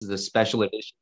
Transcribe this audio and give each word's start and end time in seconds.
is 0.00 0.10
a 0.10 0.18
special 0.18 0.62
edition 0.62 0.96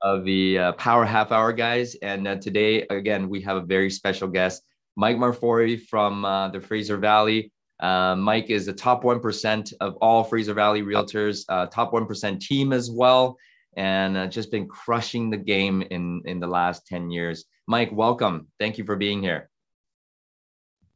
of 0.00 0.24
the 0.24 0.58
uh, 0.58 0.72
Power 0.72 1.04
Half 1.04 1.32
Hour, 1.32 1.52
guys. 1.52 1.94
And 2.02 2.26
uh, 2.26 2.36
today, 2.36 2.86
again, 2.90 3.28
we 3.28 3.40
have 3.42 3.56
a 3.56 3.62
very 3.62 3.90
special 3.90 4.28
guest, 4.28 4.62
Mike 4.96 5.16
Marfori 5.16 5.80
from 5.80 6.24
uh, 6.24 6.48
the 6.48 6.60
Fraser 6.60 6.96
Valley. 6.96 7.52
Uh, 7.80 8.14
Mike 8.16 8.50
is 8.50 8.66
the 8.66 8.72
top 8.72 9.02
1% 9.02 9.72
of 9.80 9.96
all 9.96 10.22
Fraser 10.22 10.54
Valley 10.54 10.82
realtors, 10.82 11.44
uh, 11.48 11.66
top 11.66 11.92
1% 11.92 12.40
team 12.40 12.72
as 12.72 12.90
well, 12.90 13.36
and 13.76 14.16
uh, 14.16 14.26
just 14.26 14.50
been 14.50 14.68
crushing 14.68 15.30
the 15.30 15.36
game 15.36 15.82
in, 15.90 16.22
in 16.24 16.38
the 16.38 16.46
last 16.46 16.86
10 16.86 17.10
years. 17.10 17.44
Mike, 17.66 17.90
welcome. 17.92 18.46
Thank 18.60 18.78
you 18.78 18.84
for 18.84 18.96
being 18.96 19.22
here. 19.22 19.50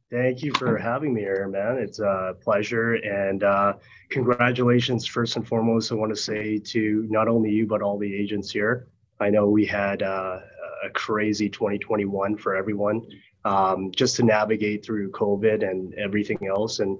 Thank 0.09 0.41
you 0.41 0.53
for 0.53 0.77
having 0.77 1.13
me 1.13 1.21
here, 1.21 1.49
man. 1.49 1.77
It's 1.77 1.99
a 1.99 2.33
pleasure. 2.41 2.93
And 2.93 3.43
uh, 3.43 3.73
congratulations, 4.09 5.05
first 5.05 5.35
and 5.35 5.45
foremost, 5.45 5.91
I 5.91 5.95
want 5.95 6.15
to 6.15 6.21
say 6.21 6.59
to 6.59 7.05
not 7.09 7.27
only 7.27 7.51
you, 7.51 7.67
but 7.67 7.81
all 7.81 7.97
the 7.97 8.13
agents 8.15 8.49
here. 8.49 8.87
I 9.19 9.29
know 9.29 9.49
we 9.49 9.65
had 9.65 10.03
uh, 10.03 10.39
a 10.85 10.89
crazy 10.91 11.49
2021 11.49 12.37
for 12.37 12.55
everyone 12.55 13.05
um, 13.43 13.91
just 13.93 14.15
to 14.17 14.23
navigate 14.23 14.85
through 14.85 15.11
COVID 15.11 15.69
and 15.69 15.93
everything 15.95 16.47
else 16.47 16.79
and 16.79 16.97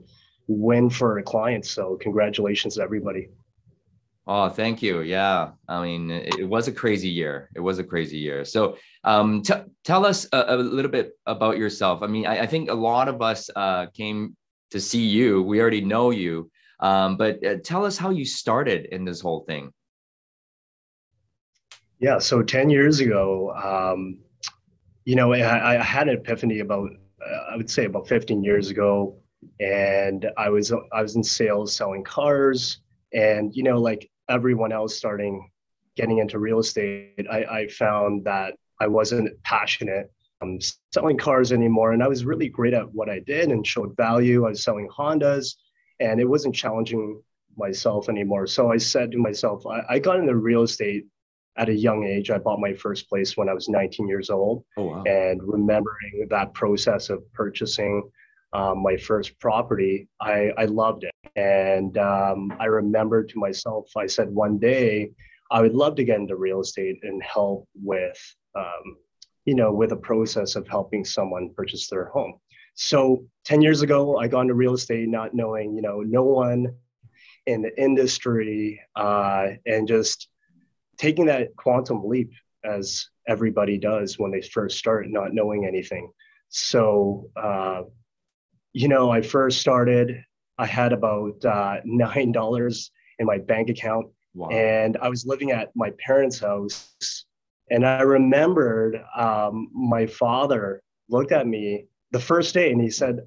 win 0.47 0.89
for 0.89 1.17
our 1.17 1.23
clients. 1.23 1.71
So, 1.71 1.97
congratulations 2.01 2.75
to 2.75 2.81
everybody. 2.81 3.29
Oh, 4.29 4.49
thank 4.49 4.81
you. 4.81 5.01
Yeah. 5.01 5.51
I 5.69 5.81
mean, 5.81 6.11
it, 6.11 6.47
was 6.47 6.67
a 6.67 6.71
crazy 6.73 7.07
year. 7.07 7.49
It 7.55 7.61
was 7.61 7.79
a 7.79 7.83
crazy 7.83 8.17
year. 8.17 8.43
So, 8.43 8.75
um, 9.05 9.41
t- 9.41 9.53
tell 9.85 10.05
us 10.05 10.27
a, 10.33 10.43
a, 10.49 10.57
little 10.57 10.91
bit 10.91 11.13
about 11.25 11.57
yourself. 11.57 12.03
I 12.03 12.07
mean, 12.07 12.27
I, 12.27 12.41
I 12.41 12.45
think 12.45 12.69
a 12.69 12.73
lot 12.73 13.07
of 13.07 13.21
us 13.21 13.49
uh, 13.55 13.85
came 13.93 14.35
to 14.71 14.81
see 14.81 15.05
you. 15.05 15.41
We 15.41 15.61
already 15.61 15.79
know 15.79 16.09
you, 16.09 16.51
um, 16.81 17.15
but 17.15 17.41
uh, 17.45 17.55
tell 17.63 17.85
us 17.85 17.97
how 17.97 18.09
you 18.09 18.25
started 18.25 18.87
in 18.91 19.05
this 19.05 19.21
whole 19.21 19.45
thing. 19.47 19.71
Yeah. 21.99 22.19
So 22.19 22.43
10 22.43 22.69
years 22.69 22.99
ago, 22.99 23.53
um, 23.55 24.19
you 25.05 25.15
know, 25.15 25.31
I, 25.33 25.77
I, 25.79 25.81
had 25.81 26.09
an 26.09 26.17
epiphany 26.17 26.59
about, 26.59 26.89
uh, 27.25 27.53
I 27.53 27.55
would 27.55 27.69
say 27.69 27.85
about 27.85 28.09
15 28.09 28.43
years 28.43 28.69
ago. 28.69 29.17
And 29.61 30.29
I 30.35 30.49
was, 30.49 30.73
I 30.91 31.01
was 31.01 31.15
in 31.15 31.23
sales 31.23 31.73
selling 31.73 32.03
cars 32.03 32.81
and, 33.13 33.55
you 33.55 33.63
know, 33.63 33.79
like 33.79 34.09
everyone 34.29 34.71
else 34.71 34.95
starting 34.95 35.49
getting 35.95 36.19
into 36.19 36.39
real 36.39 36.59
estate, 36.59 37.25
I, 37.29 37.43
I 37.43 37.67
found 37.67 38.25
that 38.25 38.53
I 38.79 38.87
wasn't 38.87 39.41
passionate 39.43 40.11
um, 40.41 40.59
selling 40.93 41.17
cars 41.17 41.51
anymore. 41.51 41.91
And 41.91 42.03
I 42.03 42.07
was 42.07 42.25
really 42.25 42.47
great 42.47 42.73
at 42.73 42.93
what 42.93 43.09
I 43.09 43.19
did 43.19 43.49
and 43.49 43.65
showed 43.65 43.97
value. 43.97 44.45
I 44.45 44.49
was 44.49 44.63
selling 44.63 44.87
Hondas 44.89 45.55
and 45.99 46.19
it 46.19 46.25
wasn't 46.25 46.55
challenging 46.55 47.21
myself 47.57 48.07
anymore. 48.07 48.45
So 48.45 48.71
I 48.71 48.77
said 48.77 49.11
to 49.11 49.17
myself, 49.17 49.65
I, 49.65 49.81
I 49.89 49.99
got 49.99 50.19
into 50.19 50.35
real 50.35 50.61
estate 50.61 51.05
at 51.57 51.69
a 51.69 51.73
young 51.73 52.05
age. 52.05 52.29
I 52.29 52.37
bought 52.37 52.59
my 52.59 52.73
first 52.73 53.09
place 53.09 53.35
when 53.35 53.49
I 53.49 53.53
was 53.53 53.67
19 53.67 54.07
years 54.07 54.29
old. 54.29 54.63
Oh, 54.77 54.83
wow. 54.83 55.03
And 55.05 55.41
remembering 55.43 56.27
that 56.29 56.53
process 56.53 57.09
of 57.09 57.21
purchasing 57.33 58.03
um, 58.53 58.81
my 58.81 58.97
first 58.97 59.39
property, 59.39 60.07
I, 60.21 60.51
I 60.57 60.65
loved 60.65 61.03
it. 61.03 61.11
And 61.35 61.97
um, 61.97 62.53
I 62.59 62.65
remember 62.65 63.23
to 63.23 63.39
myself, 63.39 63.89
I 63.95 64.07
said 64.07 64.29
one 64.29 64.57
day, 64.57 65.11
I 65.51 65.61
would 65.61 65.73
love 65.73 65.95
to 65.95 66.03
get 66.03 66.19
into 66.19 66.35
real 66.35 66.61
estate 66.61 66.99
and 67.03 67.21
help 67.23 67.67
with, 67.75 68.35
um, 68.55 68.97
you 69.45 69.55
know, 69.55 69.71
with 69.71 69.91
a 69.91 69.97
process 69.97 70.55
of 70.55 70.67
helping 70.67 71.05
someone 71.05 71.53
purchase 71.55 71.87
their 71.87 72.05
home. 72.05 72.39
So 72.75 73.25
10 73.45 73.61
years 73.61 73.81
ago, 73.81 74.17
I 74.17 74.27
got 74.27 74.41
into 74.41 74.53
real 74.53 74.73
estate 74.73 75.07
not 75.07 75.33
knowing, 75.33 75.75
you 75.75 75.81
know, 75.81 76.01
no 76.01 76.23
one 76.23 76.75
in 77.45 77.61
the 77.61 77.81
industry 77.81 78.81
uh, 78.95 79.47
and 79.65 79.87
just 79.87 80.27
taking 80.97 81.25
that 81.27 81.55
quantum 81.55 82.05
leap 82.05 82.31
as 82.63 83.09
everybody 83.27 83.77
does 83.77 84.19
when 84.19 84.31
they 84.31 84.41
first 84.41 84.77
start 84.77 85.07
not 85.09 85.33
knowing 85.33 85.65
anything. 85.65 86.11
So, 86.49 87.29
uh, 87.35 87.83
you 88.73 88.87
know, 88.87 89.09
I 89.09 89.21
first 89.21 89.59
started, 89.59 90.23
I 90.57 90.65
had 90.65 90.93
about 90.93 91.43
uh, 91.45 91.81
$9 91.85 92.89
in 93.19 93.25
my 93.25 93.37
bank 93.37 93.69
account 93.69 94.07
Wow. 94.37 94.49
And 94.49 94.97
I 95.01 95.09
was 95.09 95.25
living 95.25 95.49
at 95.49 95.75
my 95.75 95.91
parents' 95.97 96.39
house. 96.39 97.25
And 97.71 97.85
I 97.85 98.01
remembered 98.01 99.03
um, 99.17 99.69
my 99.73 100.05
father 100.05 100.83
looked 101.09 101.31
at 101.31 101.47
me 101.47 101.87
the 102.11 102.19
first 102.19 102.53
day 102.53 102.71
and 102.71 102.79
he 102.79 102.91
said, 102.91 103.21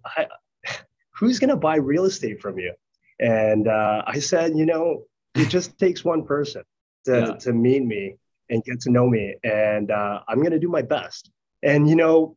Who's 1.10 1.40
going 1.40 1.50
to 1.50 1.56
buy 1.56 1.76
real 1.76 2.04
estate 2.04 2.40
from 2.40 2.58
you? 2.58 2.72
And 3.18 3.66
uh, 3.66 4.02
I 4.06 4.20
said, 4.20 4.56
You 4.56 4.66
know, 4.66 5.02
it 5.34 5.48
just 5.50 5.76
takes 5.78 6.04
one 6.04 6.24
person 6.24 6.62
to, 7.06 7.18
yeah. 7.18 7.34
to 7.40 7.52
meet 7.52 7.84
me 7.84 8.14
and 8.48 8.62
get 8.62 8.80
to 8.82 8.90
know 8.90 9.08
me. 9.08 9.34
And 9.42 9.90
uh, 9.90 10.20
I'm 10.28 10.38
going 10.38 10.52
to 10.52 10.60
do 10.60 10.68
my 10.68 10.82
best. 10.82 11.30
And, 11.64 11.88
you 11.88 11.96
know, 11.96 12.36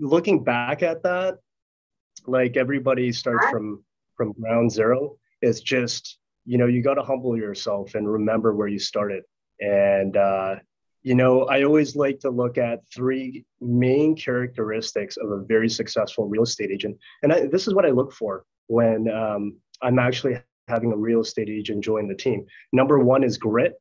looking 0.00 0.42
back 0.42 0.82
at 0.82 1.04
that, 1.04 1.38
like 2.26 2.56
everybody 2.56 3.12
starts 3.12 3.46
from 3.50 3.82
from 4.16 4.32
ground 4.32 4.70
zero. 4.70 5.16
It's 5.40 5.60
just 5.60 6.18
you 6.44 6.58
know 6.58 6.66
you 6.66 6.82
got 6.82 6.94
to 6.94 7.02
humble 7.02 7.36
yourself 7.36 7.94
and 7.94 8.10
remember 8.10 8.54
where 8.54 8.68
you 8.68 8.78
started. 8.78 9.24
And 9.60 10.16
uh, 10.16 10.56
you 11.02 11.14
know 11.14 11.44
i 11.44 11.64
always 11.64 11.96
like 11.96 12.20
to 12.20 12.30
look 12.30 12.58
at 12.58 12.80
three 12.94 13.44
main 13.60 14.14
characteristics 14.16 15.16
of 15.16 15.30
a 15.30 15.44
very 15.44 15.68
successful 15.68 16.28
real 16.28 16.44
estate 16.44 16.70
agent. 16.70 16.96
And 17.22 17.32
I, 17.32 17.46
this 17.46 17.66
is 17.66 17.74
what 17.74 17.84
i 17.84 17.90
look 17.90 18.12
for 18.12 18.44
when 18.68 19.10
um, 19.10 19.56
i'm 19.82 19.98
actually 19.98 20.38
having 20.68 20.92
a 20.92 20.96
real 20.96 21.20
estate 21.20 21.48
agent 21.48 21.84
join 21.84 22.08
the 22.08 22.14
team. 22.14 22.46
Number 22.72 22.98
one 22.98 23.24
is 23.24 23.36
grit. 23.36 23.74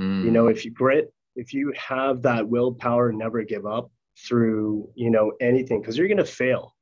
Mm. 0.00 0.24
you 0.24 0.30
know 0.30 0.46
if 0.46 0.64
you 0.64 0.70
grit 0.70 1.12
if 1.36 1.52
you 1.52 1.72
have 1.76 2.22
that 2.22 2.48
willpower 2.48 3.12
never 3.12 3.42
give 3.42 3.66
up 3.66 3.90
through 4.26 4.88
you 4.94 5.10
know 5.10 5.32
anything 5.40 5.80
because 5.82 5.98
you're 5.98 6.08
going 6.08 6.16
to 6.16 6.24
fail 6.24 6.74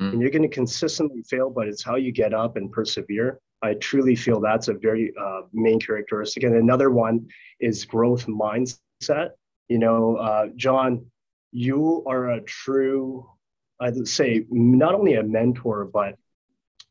mm. 0.00 0.12
and 0.12 0.20
you're 0.20 0.30
going 0.30 0.42
to 0.42 0.48
consistently 0.48 1.22
fail 1.22 1.50
but 1.50 1.68
it's 1.68 1.82
how 1.82 1.96
you 1.96 2.12
get 2.12 2.32
up 2.34 2.56
and 2.56 2.72
persevere 2.72 3.40
I 3.64 3.74
truly 3.74 4.14
feel 4.14 4.40
that's 4.40 4.68
a 4.68 4.74
very 4.74 5.14
uh, 5.18 5.42
main 5.54 5.80
characteristic. 5.80 6.42
And 6.42 6.54
another 6.54 6.90
one 6.90 7.28
is 7.60 7.86
growth 7.86 8.26
mindset. 8.26 9.30
You 9.68 9.78
know, 9.78 10.16
uh, 10.16 10.48
John, 10.54 11.06
you 11.50 12.04
are 12.06 12.32
a 12.32 12.42
true, 12.42 13.26
I'd 13.80 14.06
say, 14.06 14.44
not 14.50 14.94
only 14.94 15.14
a 15.14 15.22
mentor, 15.22 15.86
but 15.86 16.16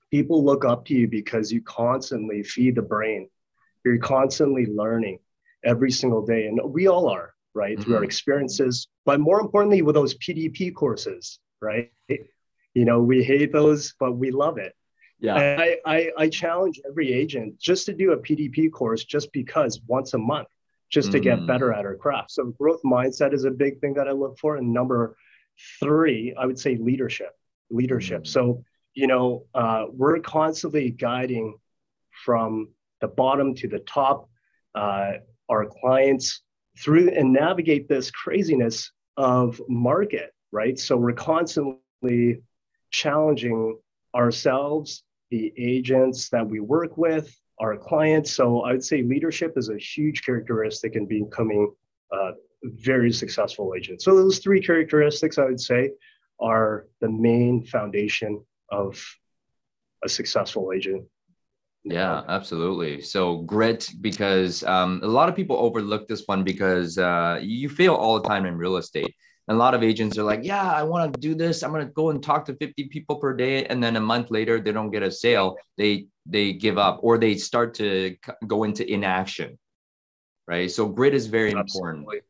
people 0.09 0.43
look 0.43 0.65
up 0.65 0.85
to 0.85 0.95
you 0.95 1.07
because 1.07 1.51
you 1.51 1.61
constantly 1.61 2.41
feed 2.41 2.75
the 2.75 2.81
brain. 2.81 3.29
You're 3.85 3.99
constantly 3.99 4.65
learning 4.65 5.19
every 5.63 5.91
single 5.91 6.25
day. 6.25 6.47
And 6.47 6.59
we 6.73 6.87
all 6.87 7.07
are, 7.07 7.35
right, 7.53 7.73
mm-hmm. 7.73 7.83
through 7.83 7.93
our 7.93 7.99
mm-hmm. 7.99 8.05
experiences. 8.05 8.87
But 9.05 9.19
more 9.19 9.39
importantly, 9.39 9.83
with 9.83 9.93
those 9.93 10.15
PDP 10.15 10.73
courses, 10.73 11.37
right? 11.61 11.91
You 12.73 12.85
know, 12.85 13.01
we 13.01 13.23
hate 13.23 13.51
those, 13.51 13.93
but 13.99 14.13
we 14.13 14.31
love 14.31 14.57
it 14.57 14.75
yeah. 15.23 15.55
I, 15.57 15.77
I, 15.85 16.11
I 16.17 16.29
challenge 16.29 16.81
every 16.85 17.13
agent 17.13 17.57
just 17.57 17.85
to 17.85 17.93
do 17.93 18.11
a 18.11 18.17
PDP 18.17 18.69
course 18.69 19.05
just 19.05 19.31
because 19.31 19.79
once 19.87 20.13
a 20.13 20.17
month, 20.17 20.49
just 20.89 21.13
to 21.13 21.19
mm. 21.19 21.23
get 21.23 21.47
better 21.47 21.71
at 21.71 21.85
our 21.85 21.95
craft. 21.95 22.31
So 22.31 22.47
growth 22.47 22.81
mindset 22.85 23.33
is 23.33 23.45
a 23.45 23.51
big 23.51 23.79
thing 23.79 23.93
that 23.93 24.09
I 24.09 24.11
look 24.11 24.37
for. 24.37 24.57
And 24.57 24.73
number 24.73 25.15
three, 25.79 26.35
I 26.37 26.45
would 26.45 26.59
say 26.59 26.75
leadership. 26.75 27.31
Leadership. 27.69 28.23
Mm. 28.23 28.27
So, 28.27 28.63
you 28.95 29.07
know, 29.07 29.45
uh, 29.55 29.85
we're 29.93 30.19
constantly 30.19 30.91
guiding 30.91 31.55
from 32.25 32.69
the 32.99 33.07
bottom 33.07 33.55
to 33.55 33.69
the 33.69 33.79
top 33.79 34.29
uh, 34.75 35.13
our 35.49 35.67
clients 35.67 36.41
through 36.77 37.11
and 37.11 37.31
navigate 37.31 37.87
this 37.87 38.11
craziness 38.11 38.91
of 39.15 39.61
market, 39.69 40.33
right? 40.51 40.77
So 40.77 40.97
we're 40.97 41.13
constantly 41.13 42.41
challenging 42.93 43.77
ourselves 44.15 45.03
the 45.31 45.51
agents 45.57 46.29
that 46.29 46.47
we 46.47 46.59
work 46.61 46.95
with, 46.95 47.35
our 47.59 47.75
clients. 47.75 48.31
So 48.31 48.61
I 48.61 48.71
would 48.71 48.85
say 48.85 49.01
leadership 49.01 49.53
is 49.57 49.69
a 49.69 49.77
huge 49.77 50.23
characteristic 50.23 50.95
in 50.95 51.07
becoming 51.07 51.73
a 52.11 52.31
very 52.63 53.11
successful 53.11 53.73
agent. 53.75 54.01
So 54.01 54.15
those 54.15 54.39
three 54.39 54.61
characteristics 54.61 55.37
I 55.37 55.45
would 55.45 55.59
say 55.59 55.91
are 56.39 56.87
the 57.01 57.09
main 57.09 57.63
foundation 57.63 58.43
of 58.71 59.03
a 60.03 60.09
successful 60.09 60.71
agent. 60.73 61.03
Yeah, 61.83 62.21
absolutely. 62.27 63.01
So 63.01 63.39
grit, 63.39 63.89
because 64.01 64.63
um, 64.63 65.01
a 65.03 65.07
lot 65.07 65.29
of 65.29 65.35
people 65.35 65.57
overlook 65.57 66.07
this 66.07 66.23
one 66.27 66.43
because 66.43 66.97
uh, 66.97 67.39
you 67.41 67.67
fail 67.69 67.95
all 67.95 68.21
the 68.21 68.27
time 68.27 68.45
in 68.45 68.55
real 68.55 68.77
estate. 68.77 69.13
And 69.47 69.55
a 69.55 69.59
lot 69.59 69.73
of 69.73 69.83
agents 69.83 70.17
are 70.17 70.23
like, 70.23 70.43
yeah, 70.43 70.71
I 70.71 70.83
want 70.83 71.13
to 71.13 71.19
do 71.19 71.35
this. 71.35 71.63
I'm 71.63 71.71
going 71.71 71.85
to 71.85 71.91
go 71.91 72.11
and 72.11 72.23
talk 72.23 72.45
to 72.45 72.55
50 72.55 72.87
people 72.87 73.17
per 73.17 73.33
day. 73.33 73.65
And 73.65 73.83
then 73.83 73.95
a 73.97 74.01
month 74.01 74.31
later, 74.31 74.59
they 74.59 74.71
don't 74.71 74.91
get 74.91 75.03
a 75.03 75.11
sale. 75.11 75.57
They, 75.77 76.07
they 76.25 76.53
give 76.53 76.77
up 76.77 76.99
or 77.03 77.17
they 77.17 77.35
start 77.35 77.73
to 77.75 78.15
go 78.47 78.63
into 78.63 78.89
inaction. 78.89 79.59
Right. 80.47 80.71
So 80.71 80.87
grit 80.87 81.13
is 81.13 81.27
very 81.27 81.53
Absolutely. 81.53 81.99
important. 81.99 82.23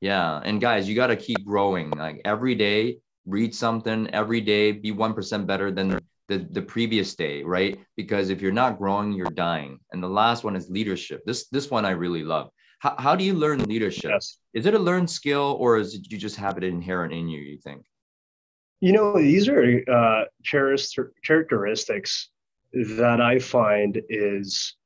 Yeah. 0.00 0.40
And 0.44 0.60
guys, 0.60 0.88
you 0.88 0.94
got 0.94 1.08
to 1.08 1.16
keep 1.16 1.44
growing 1.44 1.90
like 1.90 2.20
every 2.24 2.54
day, 2.54 2.98
read 3.26 3.54
something 3.54 4.08
every 4.10 4.40
day, 4.40 4.72
be 4.72 4.92
1% 4.92 5.46
better 5.46 5.70
than 5.70 6.00
the, 6.28 6.46
the 6.50 6.62
previous 6.62 7.14
day, 7.14 7.42
right? 7.42 7.78
Because 7.96 8.30
if 8.30 8.40
you're 8.42 8.52
not 8.52 8.78
growing, 8.78 9.12
you're 9.12 9.26
dying. 9.26 9.78
And 9.92 10.02
the 10.02 10.08
last 10.08 10.44
one 10.44 10.56
is 10.56 10.68
leadership. 10.68 11.22
This 11.24 11.48
this 11.48 11.70
one 11.70 11.84
I 11.84 11.90
really 11.90 12.24
love. 12.24 12.50
How, 12.86 12.94
how 12.98 13.16
do 13.16 13.24
you 13.24 13.34
learn 13.34 13.58
leadership? 13.64 14.10
Yes. 14.12 14.38
Is 14.54 14.64
it 14.64 14.74
a 14.74 14.78
learned 14.78 15.10
skill 15.10 15.56
or 15.58 15.76
is 15.76 15.94
it 15.96 16.08
you 16.08 16.16
just 16.16 16.36
have 16.36 16.56
it 16.56 16.62
inherent 16.62 17.12
in 17.12 17.28
you, 17.28 17.40
you 17.40 17.58
think? 17.58 17.84
You 18.80 18.92
know, 18.92 19.18
these 19.18 19.48
are 19.48 19.82
uh, 19.90 20.24
characteristics 21.24 22.28
that 22.72 23.20
I 23.20 23.40
find 23.40 24.00
is 24.08 24.76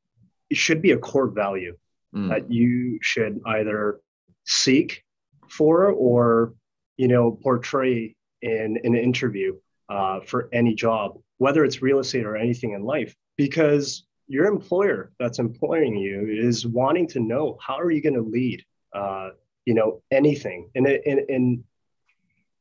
should 0.50 0.80
be 0.80 0.92
a 0.92 0.98
core 0.98 1.28
value 1.28 1.76
mm. 2.14 2.30
that 2.30 2.50
you 2.50 2.98
should 3.02 3.38
either 3.46 4.00
seek 4.44 5.04
for 5.50 5.90
or 5.90 6.54
you 6.96 7.08
know 7.08 7.32
portray 7.42 8.16
in, 8.40 8.78
in 8.82 8.94
an 8.94 9.02
interview 9.02 9.56
uh, 9.90 10.20
for 10.20 10.48
any 10.54 10.74
job, 10.74 11.18
whether 11.36 11.66
it's 11.66 11.82
real 11.82 11.98
estate 11.98 12.24
or 12.24 12.36
anything 12.36 12.72
in 12.72 12.82
life, 12.82 13.14
because 13.36 14.06
your 14.30 14.46
employer 14.46 15.10
that's 15.18 15.40
employing 15.40 15.96
you 15.96 16.28
is 16.28 16.64
wanting 16.64 17.08
to 17.08 17.18
know 17.18 17.58
how 17.60 17.76
are 17.76 17.90
you 17.90 18.00
going 18.00 18.14
to 18.14 18.22
lead, 18.22 18.64
uh, 18.94 19.30
you 19.64 19.74
know, 19.74 20.00
anything. 20.12 20.70
And, 20.76 20.86
and, 20.86 21.18
and 21.28 21.64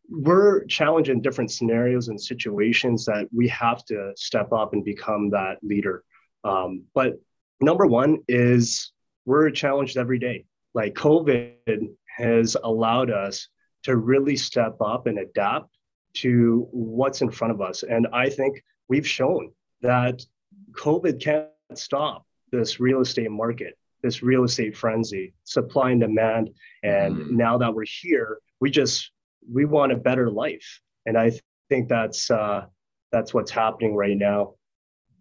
we're 0.10 0.66
challenged 0.66 1.12
in 1.12 1.22
different 1.22 1.52
scenarios 1.52 2.08
and 2.08 2.20
situations 2.20 3.06
that 3.06 3.28
we 3.32 3.48
have 3.50 3.86
to 3.86 4.14
step 4.16 4.52
up 4.52 4.74
and 4.74 4.84
become 4.84 5.30
that 5.30 5.58
leader. 5.62 6.04
Um, 6.44 6.86
but 6.96 7.22
number 7.62 7.86
one 7.86 8.24
is 8.28 8.92
we're 9.26 9.52
challenged 9.52 9.96
every 9.96 10.18
day. 10.18 10.46
Like 10.74 10.96
COVID 10.96 11.88
has 12.18 12.58
allowed 12.64 13.12
us 13.12 13.48
to 13.84 13.96
really 13.96 14.38
step 14.38 14.76
up 14.82 15.06
and 15.06 15.20
adapt 15.20 15.70
to 16.16 16.68
what's 16.72 17.22
in 17.22 17.30
front 17.30 17.54
of 17.54 17.62
us. 17.62 17.84
And 17.84 18.08
I 18.12 18.32
think 18.32 18.64
we've 18.88 19.08
shown 19.08 19.52
that 19.84 20.26
COVID 20.72 21.22
can't 21.22 21.46
stop 21.76 22.26
this 22.52 22.80
real 22.80 23.02
estate 23.02 23.32
market, 23.32 23.78
this 24.02 24.24
real 24.24 24.44
estate 24.44 24.76
frenzy, 24.76 25.34
supply 25.44 25.92
and 25.92 26.02
demand. 26.02 26.50
And 26.84 27.16
mm. 27.16 27.30
now 27.32 27.58
that 27.58 27.74
we're 27.74 27.86
here, 27.86 28.40
we 28.60 28.72
just 28.72 29.12
we 29.52 29.66
want 29.66 29.92
a 29.92 29.96
better 29.96 30.30
life. 30.30 30.82
And 31.06 31.18
I 31.18 31.30
th- 31.30 31.44
think 31.70 31.90
that's 31.90 32.30
uh, 32.32 32.66
that's 33.12 33.34
what's 33.34 33.52
happening 33.52 33.96
right 33.96 34.18
now. 34.18 34.56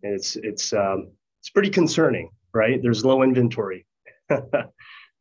And 0.03 0.15
it's 0.15 0.37
it's 0.37 0.73
um, 0.73 1.11
it's 1.41 1.51
pretty 1.51 1.71
concerning, 1.71 2.31
right? 2.55 2.81
There's 2.83 3.05
low 3.05 3.23
inventory. 3.23 3.87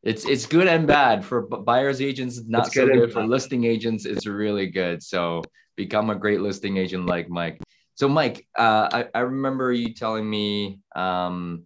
it's 0.04 0.26
it's 0.26 0.46
good 0.46 0.68
and 0.68 0.86
bad 0.88 1.26
for 1.26 1.42
buyers 1.42 2.02
agents 2.02 2.42
not 2.46 2.68
it's 2.68 2.76
so 2.76 2.86
good, 2.86 2.94
good 2.94 3.14
for 3.14 3.26
listing 3.26 3.64
agents 3.64 4.06
it's 4.06 4.28
really 4.28 4.68
good 4.68 5.02
so 5.02 5.42
become 5.76 6.10
a 6.10 6.16
great 6.16 6.42
listing 6.42 6.78
agent 6.78 7.06
like 7.08 7.30
mike 7.30 7.60
so 7.98 8.08
mike 8.08 8.48
uh, 8.58 8.88
I, 8.92 9.06
I 9.14 9.20
remember 9.20 9.74
you 9.74 9.94
telling 9.94 10.30
me 10.30 10.80
um, 10.96 11.64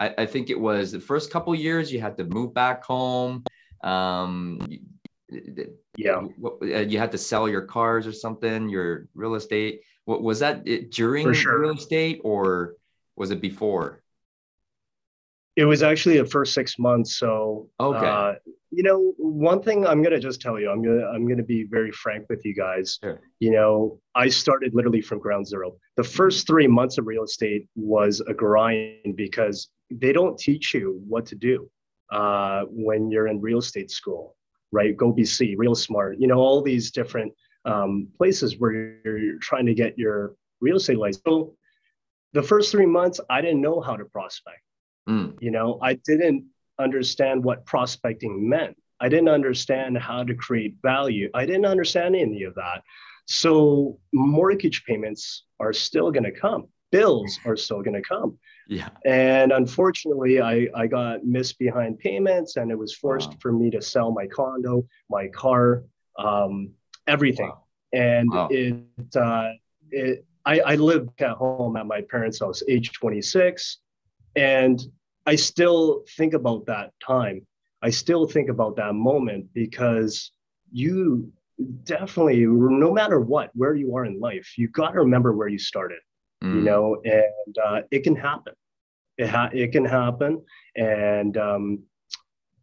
I, 0.00 0.14
I 0.18 0.26
think 0.26 0.48
it 0.48 0.58
was 0.58 0.92
the 0.92 1.00
first 1.00 1.30
couple 1.30 1.54
years 1.54 1.92
you 1.92 2.00
had 2.00 2.16
to 2.16 2.24
move 2.24 2.54
back 2.54 2.82
home 2.84 3.44
um, 3.82 4.58
yeah 5.96 6.22
uh, 6.62 6.64
you 6.64 6.98
had 6.98 7.12
to 7.12 7.18
sell 7.18 7.48
your 7.48 7.62
cars 7.62 8.06
or 8.06 8.12
something 8.12 8.68
your 8.68 9.08
real 9.14 9.34
estate 9.34 9.82
what 10.06 10.22
was 10.22 10.38
that 10.38 10.66
it 10.66 10.90
during 10.90 11.32
sure. 11.34 11.60
real 11.60 11.76
estate 11.76 12.20
or 12.24 12.74
was 13.16 13.30
it 13.30 13.40
before 13.40 14.00
it 15.56 15.64
was 15.64 15.82
actually 15.82 16.18
the 16.18 16.26
first 16.26 16.52
six 16.52 16.78
months. 16.78 17.16
So, 17.16 17.68
okay. 17.78 18.06
Uh, 18.06 18.34
you 18.76 18.82
know, 18.82 19.12
one 19.18 19.62
thing 19.62 19.86
I'm 19.86 20.02
gonna 20.02 20.18
just 20.20 20.40
tell 20.40 20.58
you, 20.58 20.70
I'm 20.70 20.82
gonna 20.82 21.06
I'm 21.06 21.26
gonna 21.28 21.42
be 21.44 21.64
very 21.64 21.92
frank 21.92 22.26
with 22.28 22.44
you 22.44 22.54
guys. 22.54 22.98
Sure. 23.02 23.20
You 23.40 23.52
know, 23.52 24.00
I 24.14 24.28
started 24.28 24.74
literally 24.74 25.00
from 25.00 25.18
ground 25.18 25.46
zero. 25.46 25.76
The 25.96 26.04
first 26.04 26.46
three 26.46 26.66
months 26.66 26.98
of 26.98 27.06
real 27.06 27.24
estate 27.24 27.68
was 27.76 28.20
a 28.28 28.34
grind 28.34 29.16
because 29.16 29.68
they 29.90 30.12
don't 30.12 30.38
teach 30.38 30.74
you 30.74 31.00
what 31.06 31.26
to 31.26 31.34
do 31.34 31.70
uh, 32.12 32.64
when 32.70 33.10
you're 33.10 33.28
in 33.28 33.40
real 33.40 33.58
estate 33.58 33.90
school, 33.90 34.36
right? 34.72 34.96
Go 34.96 35.12
BC, 35.12 35.54
Real 35.56 35.74
Smart, 35.74 36.18
you 36.18 36.26
know, 36.26 36.38
all 36.38 36.62
these 36.62 36.90
different 36.90 37.32
um, 37.64 38.08
places 38.16 38.58
where 38.58 38.72
you're 39.04 39.38
trying 39.40 39.66
to 39.66 39.74
get 39.74 39.98
your 39.98 40.34
real 40.60 40.76
estate 40.76 40.98
license. 40.98 41.22
So 41.26 41.54
the 42.32 42.42
first 42.42 42.70
three 42.70 42.86
months, 42.86 43.20
I 43.30 43.40
didn't 43.40 43.60
know 43.60 43.80
how 43.80 43.96
to 43.96 44.04
prospect. 44.04 44.60
Mm. 45.08 45.36
You 45.40 45.50
know, 45.50 45.78
I 45.82 45.94
didn't 45.94 46.46
understand 46.78 47.44
what 47.44 47.64
prospecting 47.66 48.48
meant. 48.48 48.76
I 49.00 49.08
didn't 49.08 49.28
understand 49.28 49.98
how 49.98 50.24
to 50.24 50.34
create 50.34 50.76
value. 50.82 51.30
I 51.34 51.46
didn't 51.46 51.66
understand 51.66 52.16
any 52.16 52.44
of 52.44 52.54
that. 52.54 52.82
So 53.26 53.98
mortgage 54.12 54.84
payments 54.84 55.44
are 55.60 55.72
still 55.72 56.10
going 56.10 56.24
to 56.24 56.32
come. 56.32 56.68
Bills 56.90 57.38
are 57.44 57.56
still 57.56 57.82
going 57.82 58.00
to 58.00 58.02
come. 58.02 58.38
Yeah. 58.68 58.88
And 59.04 59.52
unfortunately, 59.52 60.40
I, 60.40 60.68
I 60.74 60.86
got 60.86 61.24
missed 61.24 61.58
behind 61.58 61.98
payments 61.98 62.56
and 62.56 62.70
it 62.70 62.78
was 62.78 62.94
forced 62.94 63.30
wow. 63.30 63.36
for 63.40 63.52
me 63.52 63.70
to 63.70 63.82
sell 63.82 64.10
my 64.12 64.26
condo, 64.26 64.86
my 65.10 65.28
car, 65.28 65.84
um, 66.18 66.72
everything. 67.06 67.48
Wow. 67.48 67.64
And 67.92 68.30
wow. 68.30 68.48
it, 68.50 69.16
uh, 69.16 69.50
it, 69.90 70.24
I, 70.46 70.60
I 70.60 70.74
lived 70.76 71.20
at 71.20 71.32
home 71.32 71.76
at 71.76 71.86
my 71.86 72.02
parents' 72.02 72.40
house, 72.40 72.62
age 72.68 72.92
26. 72.92 73.78
And 74.36 74.80
I 75.26 75.36
still 75.36 76.04
think 76.16 76.34
about 76.34 76.66
that 76.66 76.92
time. 77.04 77.46
I 77.82 77.90
still 77.90 78.26
think 78.26 78.48
about 78.48 78.76
that 78.76 78.94
moment 78.94 79.48
because 79.52 80.32
you 80.72 81.32
definitely, 81.84 82.44
no 82.46 82.92
matter 82.92 83.20
what, 83.20 83.50
where 83.54 83.74
you 83.74 83.94
are 83.96 84.04
in 84.04 84.20
life, 84.20 84.54
you 84.56 84.68
got 84.68 84.92
to 84.92 85.00
remember 85.00 85.34
where 85.34 85.48
you 85.48 85.58
started, 85.58 86.00
mm. 86.42 86.54
you 86.54 86.60
know, 86.62 87.00
and 87.04 87.58
uh, 87.64 87.80
it 87.90 88.02
can 88.02 88.16
happen. 88.16 88.54
It, 89.16 89.28
ha- 89.28 89.50
it 89.52 89.72
can 89.72 89.84
happen. 89.84 90.42
And 90.76 91.36
um, 91.36 91.82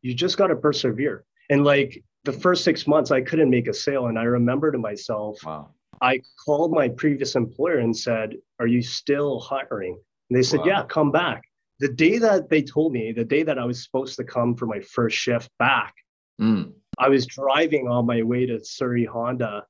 you 0.02 0.14
just 0.14 0.38
got 0.38 0.48
to 0.48 0.56
persevere. 0.56 1.24
And 1.50 1.64
like 1.64 2.04
the 2.24 2.34
first 2.34 2.64
six 2.64 2.86
months, 2.88 3.12
I 3.12 3.22
couldn't 3.22 3.50
make 3.50 3.68
a 3.68 3.74
sale. 3.74 4.08
And 4.08 4.20
I 4.20 4.24
remember 4.24 4.72
to 4.72 4.78
myself, 4.78 5.40
wow. 5.46 5.70
I 6.02 6.22
called 6.44 6.72
my 6.72 6.90
previous 6.90 7.36
employer 7.36 7.78
and 7.78 7.96
said, 7.96 8.34
Are 8.60 8.68
you 8.68 8.82
still 8.82 9.40
hiring? 9.40 10.00
And 10.30 10.38
they 10.38 10.44
said, 10.44 10.62
wow. 10.62 10.66
Yeah, 10.66 10.84
come 10.86 11.12
back 11.12 11.44
the 11.82 11.90
day 11.90 12.20
that 12.20 12.48
they 12.48 12.62
told 12.62 12.94
me, 12.94 13.12
the 13.12 13.26
day 13.26 13.42
that 13.42 13.58
I 13.58 13.66
was 13.66 13.84
supposed 13.84 14.16
to 14.18 14.24
come 14.24 14.56
for 14.56 14.68
my 14.68 14.80
first 14.82 15.18
shift 15.18 15.50
back, 15.58 15.96
mm. 16.40 16.72
I 17.00 17.10
was 17.10 17.26
driving 17.26 17.88
on 17.88 18.06
my 18.06 18.22
way 18.22 18.46
to 18.46 18.64
Surrey 18.64 19.04
Honda. 19.04 19.66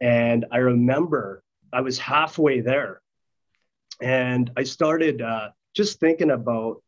And 0.00 0.44
I 0.50 0.58
remember 0.58 1.44
I 1.72 1.82
was 1.82 1.98
halfway 1.98 2.60
there. 2.60 3.00
And 4.02 4.50
I 4.56 4.64
started 4.64 5.22
uh, 5.22 5.50
just 5.74 6.00
thinking 6.00 6.32
about 6.32 6.82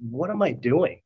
what 0.00 0.30
am 0.30 0.42
I 0.42 0.50
doing? 0.50 1.00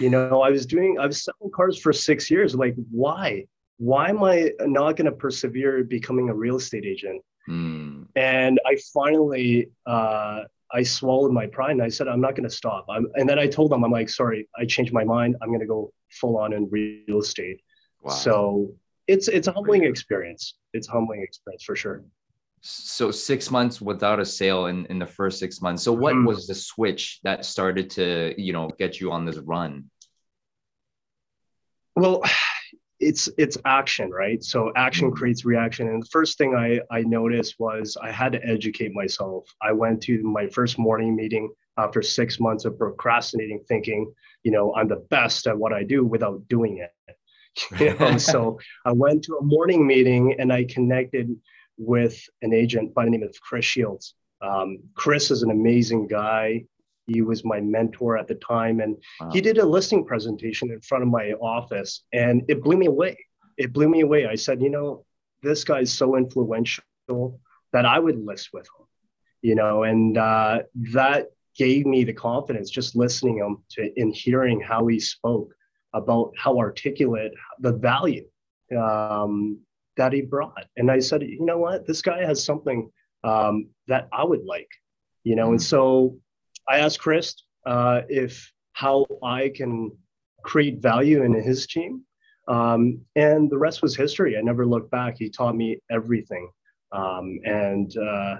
you 0.00 0.10
know, 0.14 0.42
I 0.42 0.50
was 0.50 0.66
doing, 0.66 0.98
I 0.98 1.06
was 1.06 1.22
selling 1.22 1.52
cars 1.54 1.80
for 1.80 1.92
six 1.92 2.32
years. 2.32 2.56
Like, 2.56 2.74
why? 2.90 3.46
Why 3.78 4.08
am 4.08 4.24
I 4.24 4.50
not 4.62 4.96
going 4.96 5.06
to 5.06 5.12
persevere 5.12 5.84
becoming 5.84 6.28
a 6.28 6.34
real 6.34 6.56
estate 6.56 6.84
agent? 6.84 7.22
Mm. 7.48 8.08
And 8.16 8.58
I 8.66 8.76
finally 8.92 9.70
uh, 9.86 10.42
I 10.72 10.82
swallowed 10.82 11.32
my 11.32 11.46
pride 11.46 11.72
and 11.72 11.82
I 11.82 11.88
said, 11.88 12.08
I'm 12.08 12.20
not 12.20 12.34
going 12.36 12.48
to 12.48 12.54
stop. 12.54 12.86
I'm, 12.88 13.06
and 13.14 13.28
then 13.28 13.38
I 13.38 13.46
told 13.46 13.72
them, 13.72 13.84
I'm 13.84 13.90
like, 13.90 14.08
sorry, 14.08 14.48
I 14.58 14.64
changed 14.64 14.92
my 14.92 15.04
mind. 15.04 15.36
I'm 15.42 15.48
going 15.48 15.60
to 15.60 15.66
go 15.66 15.92
full 16.10 16.38
on 16.38 16.52
in 16.52 16.68
real 16.70 17.18
estate. 17.18 17.60
Wow. 18.02 18.12
So 18.12 18.72
it's 19.06 19.28
it's 19.28 19.48
a 19.48 19.52
humbling 19.52 19.84
experience. 19.84 20.54
It's 20.72 20.88
a 20.88 20.92
humbling 20.92 21.22
experience 21.22 21.64
for 21.64 21.76
sure. 21.76 22.04
So 22.62 23.10
six 23.10 23.50
months 23.50 23.80
without 23.80 24.20
a 24.20 24.24
sale 24.24 24.66
in, 24.66 24.86
in 24.86 24.98
the 24.98 25.06
first 25.06 25.38
six 25.38 25.62
months. 25.62 25.82
So 25.82 25.92
what 25.92 26.14
mm. 26.14 26.26
was 26.26 26.46
the 26.46 26.54
switch 26.54 27.20
that 27.24 27.44
started 27.44 27.90
to, 27.90 28.34
you 28.36 28.52
know, 28.52 28.70
get 28.78 29.00
you 29.00 29.12
on 29.12 29.24
this 29.24 29.38
run? 29.38 29.90
Well, 31.96 32.22
it's 33.00 33.28
it's 33.38 33.56
action 33.64 34.10
right? 34.10 34.42
So 34.44 34.72
action 34.76 35.08
mm-hmm. 35.08 35.16
creates 35.16 35.44
reaction. 35.44 35.88
And 35.88 36.02
the 36.02 36.08
first 36.08 36.38
thing 36.38 36.54
i 36.54 36.80
i 36.90 37.00
noticed 37.00 37.56
was 37.58 37.96
i 38.02 38.10
had 38.10 38.32
to 38.32 38.46
educate 38.46 38.92
myself. 38.94 39.46
I 39.62 39.72
went 39.72 40.02
to 40.02 40.22
my 40.22 40.46
first 40.48 40.78
morning 40.78 41.16
meeting 41.16 41.50
after 41.78 42.02
six 42.02 42.38
months 42.38 42.64
of 42.64 42.78
procrastinating 42.78 43.60
thinking 43.66 44.12
you 44.42 44.52
know 44.52 44.74
i'm 44.74 44.88
the 44.88 45.04
best 45.10 45.46
at 45.46 45.56
what 45.56 45.72
i 45.72 45.82
do 45.82 46.04
without 46.04 46.46
doing 46.48 46.78
it. 46.78 46.92
You 47.80 47.98
know 47.98 48.16
so 48.18 48.60
i 48.84 48.92
went 48.92 49.24
to 49.24 49.36
a 49.36 49.42
morning 49.42 49.86
meeting 49.86 50.36
and 50.38 50.52
i 50.52 50.64
connected 50.64 51.34
with 51.78 52.22
an 52.42 52.52
agent 52.52 52.94
by 52.94 53.04
the 53.04 53.10
name 53.10 53.22
of 53.22 53.34
chris 53.40 53.64
shields. 53.64 54.14
Um, 54.42 54.78
chris 54.94 55.30
is 55.30 55.42
an 55.42 55.50
amazing 55.50 56.06
guy 56.06 56.64
he 57.12 57.22
was 57.22 57.44
my 57.44 57.60
mentor 57.60 58.16
at 58.16 58.28
the 58.28 58.36
time, 58.36 58.80
and 58.80 58.96
wow. 59.20 59.30
he 59.32 59.40
did 59.40 59.58
a 59.58 59.64
listing 59.64 60.04
presentation 60.04 60.70
in 60.70 60.80
front 60.80 61.02
of 61.02 61.10
my 61.10 61.32
office, 61.40 62.04
and 62.12 62.42
it 62.48 62.62
blew 62.62 62.76
me 62.76 62.86
away. 62.86 63.18
It 63.56 63.72
blew 63.72 63.88
me 63.88 64.00
away. 64.02 64.26
I 64.26 64.36
said, 64.36 64.62
you 64.62 64.70
know, 64.70 65.04
this 65.42 65.64
guy's 65.64 65.92
so 65.92 66.16
influential 66.16 66.84
that 67.72 67.84
I 67.84 67.98
would 67.98 68.24
list 68.24 68.50
with 68.52 68.66
him, 68.66 68.86
you 69.42 69.54
know, 69.54 69.82
and 69.82 70.16
uh, 70.16 70.62
that 70.92 71.26
gave 71.56 71.84
me 71.84 72.04
the 72.04 72.12
confidence 72.12 72.70
just 72.70 72.94
listening 72.94 73.38
him 73.38 73.58
to 73.70 73.90
and 73.96 74.14
hearing 74.14 74.60
how 74.60 74.86
he 74.86 75.00
spoke 75.00 75.52
about 75.92 76.32
how 76.38 76.58
articulate 76.58 77.32
the 77.58 77.72
value 77.72 78.26
um, 78.78 79.58
that 79.96 80.12
he 80.12 80.22
brought. 80.22 80.66
And 80.76 80.90
I 80.90 81.00
said, 81.00 81.22
you 81.22 81.44
know 81.44 81.58
what, 81.58 81.86
this 81.86 82.02
guy 82.02 82.24
has 82.24 82.44
something 82.44 82.90
um, 83.24 83.68
that 83.88 84.08
I 84.12 84.24
would 84.24 84.44
like, 84.44 84.70
you 85.24 85.34
know. 85.34 85.50
And 85.50 85.60
so 85.60 86.16
I 86.70 86.78
asked 86.78 87.00
Chris 87.00 87.34
uh, 87.66 88.02
if 88.08 88.52
how 88.72 89.06
I 89.22 89.50
can 89.54 89.90
create 90.44 90.78
value 90.78 91.22
in 91.24 91.34
his 91.34 91.66
team. 91.66 92.02
Um, 92.48 93.00
and 93.16 93.50
the 93.50 93.58
rest 93.58 93.82
was 93.82 93.96
history. 93.96 94.38
I 94.38 94.40
never 94.40 94.64
looked 94.64 94.90
back. 94.90 95.16
He 95.18 95.28
taught 95.28 95.56
me 95.56 95.80
everything. 95.90 96.48
Um, 96.92 97.38
and 97.44 97.96
uh, 97.98 98.36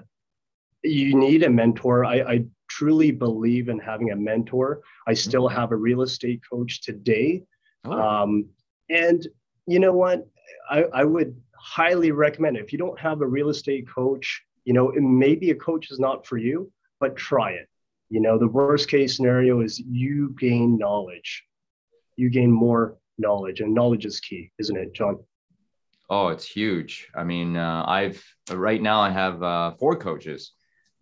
you 0.82 1.16
need 1.16 1.42
a 1.42 1.50
mentor. 1.50 2.04
I, 2.04 2.20
I, 2.20 2.44
truly 2.68 3.10
believe 3.10 3.68
in 3.68 3.80
having 3.80 4.12
a 4.12 4.16
mentor. 4.16 4.80
I 5.08 5.12
still 5.12 5.48
mm-hmm. 5.48 5.58
have 5.58 5.72
a 5.72 5.76
real 5.76 6.02
estate 6.02 6.40
coach 6.48 6.82
today. 6.82 7.42
Oh. 7.84 7.92
Um, 7.92 8.46
and 8.88 9.26
you 9.66 9.80
know 9.80 9.92
what? 9.92 10.26
I, 10.70 10.84
I 10.84 11.04
would 11.04 11.34
highly 11.56 12.12
recommend 12.12 12.56
it. 12.56 12.64
If 12.64 12.72
you 12.72 12.78
don't 12.78 12.98
have 12.98 13.22
a 13.22 13.26
real 13.26 13.48
estate 13.48 13.88
coach, 13.88 14.40
you 14.64 14.72
know, 14.72 14.92
maybe 14.94 15.50
a 15.50 15.54
coach 15.56 15.90
is 15.90 15.98
not 15.98 16.24
for 16.26 16.38
you, 16.38 16.70
but 17.00 17.16
try 17.16 17.50
it. 17.50 17.68
You 18.10 18.20
know, 18.20 18.38
the 18.38 18.48
worst 18.48 18.88
case 18.88 19.16
scenario 19.16 19.60
is 19.60 19.78
you 19.78 20.34
gain 20.38 20.76
knowledge. 20.76 21.44
You 22.16 22.28
gain 22.28 22.50
more 22.50 22.98
knowledge, 23.18 23.60
and 23.60 23.72
knowledge 23.72 24.04
is 24.04 24.20
key, 24.20 24.50
isn't 24.58 24.76
it, 24.76 24.92
John? 24.92 25.18
Oh, 26.10 26.28
it's 26.28 26.44
huge. 26.44 27.08
I 27.14 27.22
mean, 27.22 27.56
uh, 27.56 27.84
I've 27.86 28.22
right 28.50 28.82
now 28.82 29.00
I 29.00 29.10
have 29.10 29.42
uh, 29.42 29.70
four 29.78 29.94
coaches, 29.96 30.52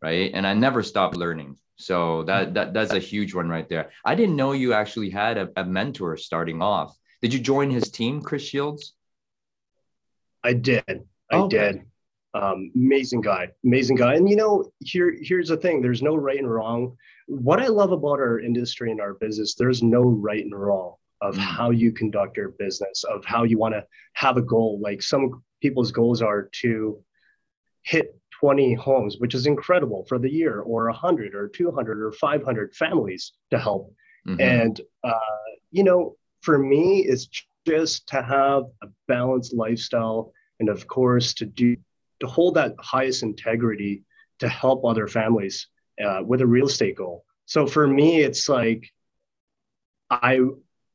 right, 0.03 0.31
and 0.35 0.47
I 0.47 0.53
never 0.53 0.83
stop 0.83 1.17
learning. 1.17 1.57
So 1.77 2.25
that 2.25 2.55
that 2.55 2.75
that's 2.75 2.93
a 2.93 2.99
huge 2.99 3.35
one 3.35 3.49
right 3.49 3.69
there. 3.69 3.91
I 4.05 4.15
didn't 4.15 4.37
know 4.37 4.53
you 4.53 4.75
actually 4.75 5.09
had 5.09 5.38
a, 5.38 5.49
a 5.57 5.65
mentor 5.65 6.17
starting 6.19 6.61
off. 6.61 6.95
Did 7.23 7.33
you 7.33 7.41
join 7.41 7.71
his 7.71 7.91
team, 7.91 8.21
Chris 8.21 8.43
Shields? 8.43 8.93
I 10.45 10.53
did. 10.53 10.85
I 11.31 11.37
okay. 11.37 11.57
did. 11.57 11.83
Um, 12.35 12.70
amazing 12.75 13.23
guy, 13.23 13.49
amazing 13.64 13.97
guy. 13.97 14.14
And 14.14 14.28
you 14.28 14.37
know, 14.37 14.70
here 14.80 15.16
here's 15.20 15.49
the 15.49 15.56
thing: 15.56 15.80
there's 15.80 16.02
no 16.02 16.14
right 16.14 16.38
and 16.38 16.50
wrong. 16.50 16.97
What 17.26 17.61
I 17.61 17.68
love 17.68 17.92
about 17.92 18.20
our 18.20 18.40
industry 18.40 18.90
and 18.90 19.00
our 19.00 19.14
business, 19.14 19.54
there's 19.54 19.82
no 19.82 20.02
right 20.02 20.44
and 20.44 20.54
wrong 20.54 20.94
of 21.20 21.35
mm. 21.35 21.38
how 21.38 21.70
you 21.70 21.92
conduct 21.92 22.37
your 22.37 22.50
business, 22.50 23.04
of 23.04 23.25
how 23.25 23.44
you 23.44 23.58
want 23.58 23.75
to 23.75 23.85
have 24.14 24.37
a 24.37 24.42
goal. 24.42 24.78
Like 24.82 25.02
some 25.02 25.42
people's 25.61 25.92
goals 25.92 26.23
are 26.23 26.49
to 26.61 27.02
hit 27.82 28.18
20 28.40 28.75
homes, 28.75 29.16
which 29.18 29.35
is 29.35 29.47
incredible 29.47 30.04
for 30.08 30.18
the 30.18 30.30
year, 30.30 30.61
or 30.61 30.85
100 30.87 31.35
or 31.35 31.49
200 31.49 32.02
or 32.02 32.12
500 32.12 32.75
families 32.75 33.32
to 33.50 33.58
help. 33.58 33.92
Mm-hmm. 34.26 34.40
And, 34.40 34.80
uh, 35.02 35.14
you 35.70 35.82
know, 35.82 36.16
for 36.42 36.58
me, 36.58 37.00
it's 37.00 37.28
just 37.66 38.06
to 38.08 38.23
have 38.23 38.64
a 38.82 38.88
balanced 39.08 39.54
lifestyle 39.54 40.32
and, 40.61 40.68
of 40.68 40.87
course, 40.87 41.35
to 41.35 41.47
do 41.47 41.76
to 42.21 42.27
hold 42.27 42.55
that 42.55 42.75
highest 42.81 43.23
integrity 43.23 44.05
to 44.39 44.49
help 44.49 44.85
other 44.85 45.07
families 45.07 45.69
uh, 46.05 46.23
with 46.25 46.41
a 46.41 46.47
real 46.47 46.67
estate 46.67 46.97
goal. 46.97 47.25
So 47.47 47.67
for 47.67 47.87
me, 47.87 48.21
it's 48.21 48.49
like 48.49 48.89
I 50.11 50.41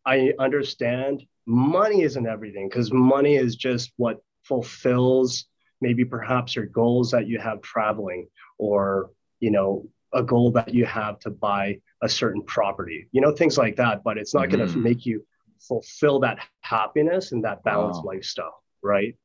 I 0.05 0.33
understand 0.39 1.23
money 1.45 2.01
isn't 2.01 2.27
everything 2.27 2.69
because 2.69 2.91
money 2.91 3.35
is 3.35 3.55
just 3.55 3.91
what 3.97 4.21
fulfills 4.43 5.45
maybe 5.81 6.05
perhaps 6.05 6.55
your 6.55 6.65
goals 6.65 7.11
that 7.11 7.27
you 7.27 7.39
have 7.39 7.61
traveling 7.61 8.27
or 8.57 9.11
you 9.39 9.51
know 9.51 9.85
a 10.13 10.23
goal 10.23 10.51
that 10.51 10.73
you 10.73 10.85
have 10.85 11.19
to 11.19 11.29
buy 11.29 11.77
a 12.01 12.09
certain 12.09 12.41
property 12.43 13.07
you 13.11 13.19
know 13.19 13.31
things 13.31 13.57
like 13.57 13.75
that 13.75 14.03
but 14.03 14.17
it's 14.17 14.33
not 14.33 14.47
mm-hmm. 14.47 14.57
going 14.57 14.71
to 14.71 14.77
make 14.77 15.05
you 15.05 15.25
fulfill 15.59 16.19
that 16.19 16.37
happiness 16.61 17.31
and 17.31 17.43
that 17.43 17.63
balanced 17.63 18.03
wow. 18.03 18.13
lifestyle 18.13 18.63
right 18.81 19.15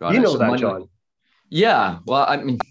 Got 0.00 0.14
you 0.14 0.20
know 0.20 0.36
that 0.36 0.46
money, 0.46 0.60
john 0.60 0.88
yeah 1.50 1.98
well 2.06 2.24
i 2.28 2.36
mean 2.36 2.58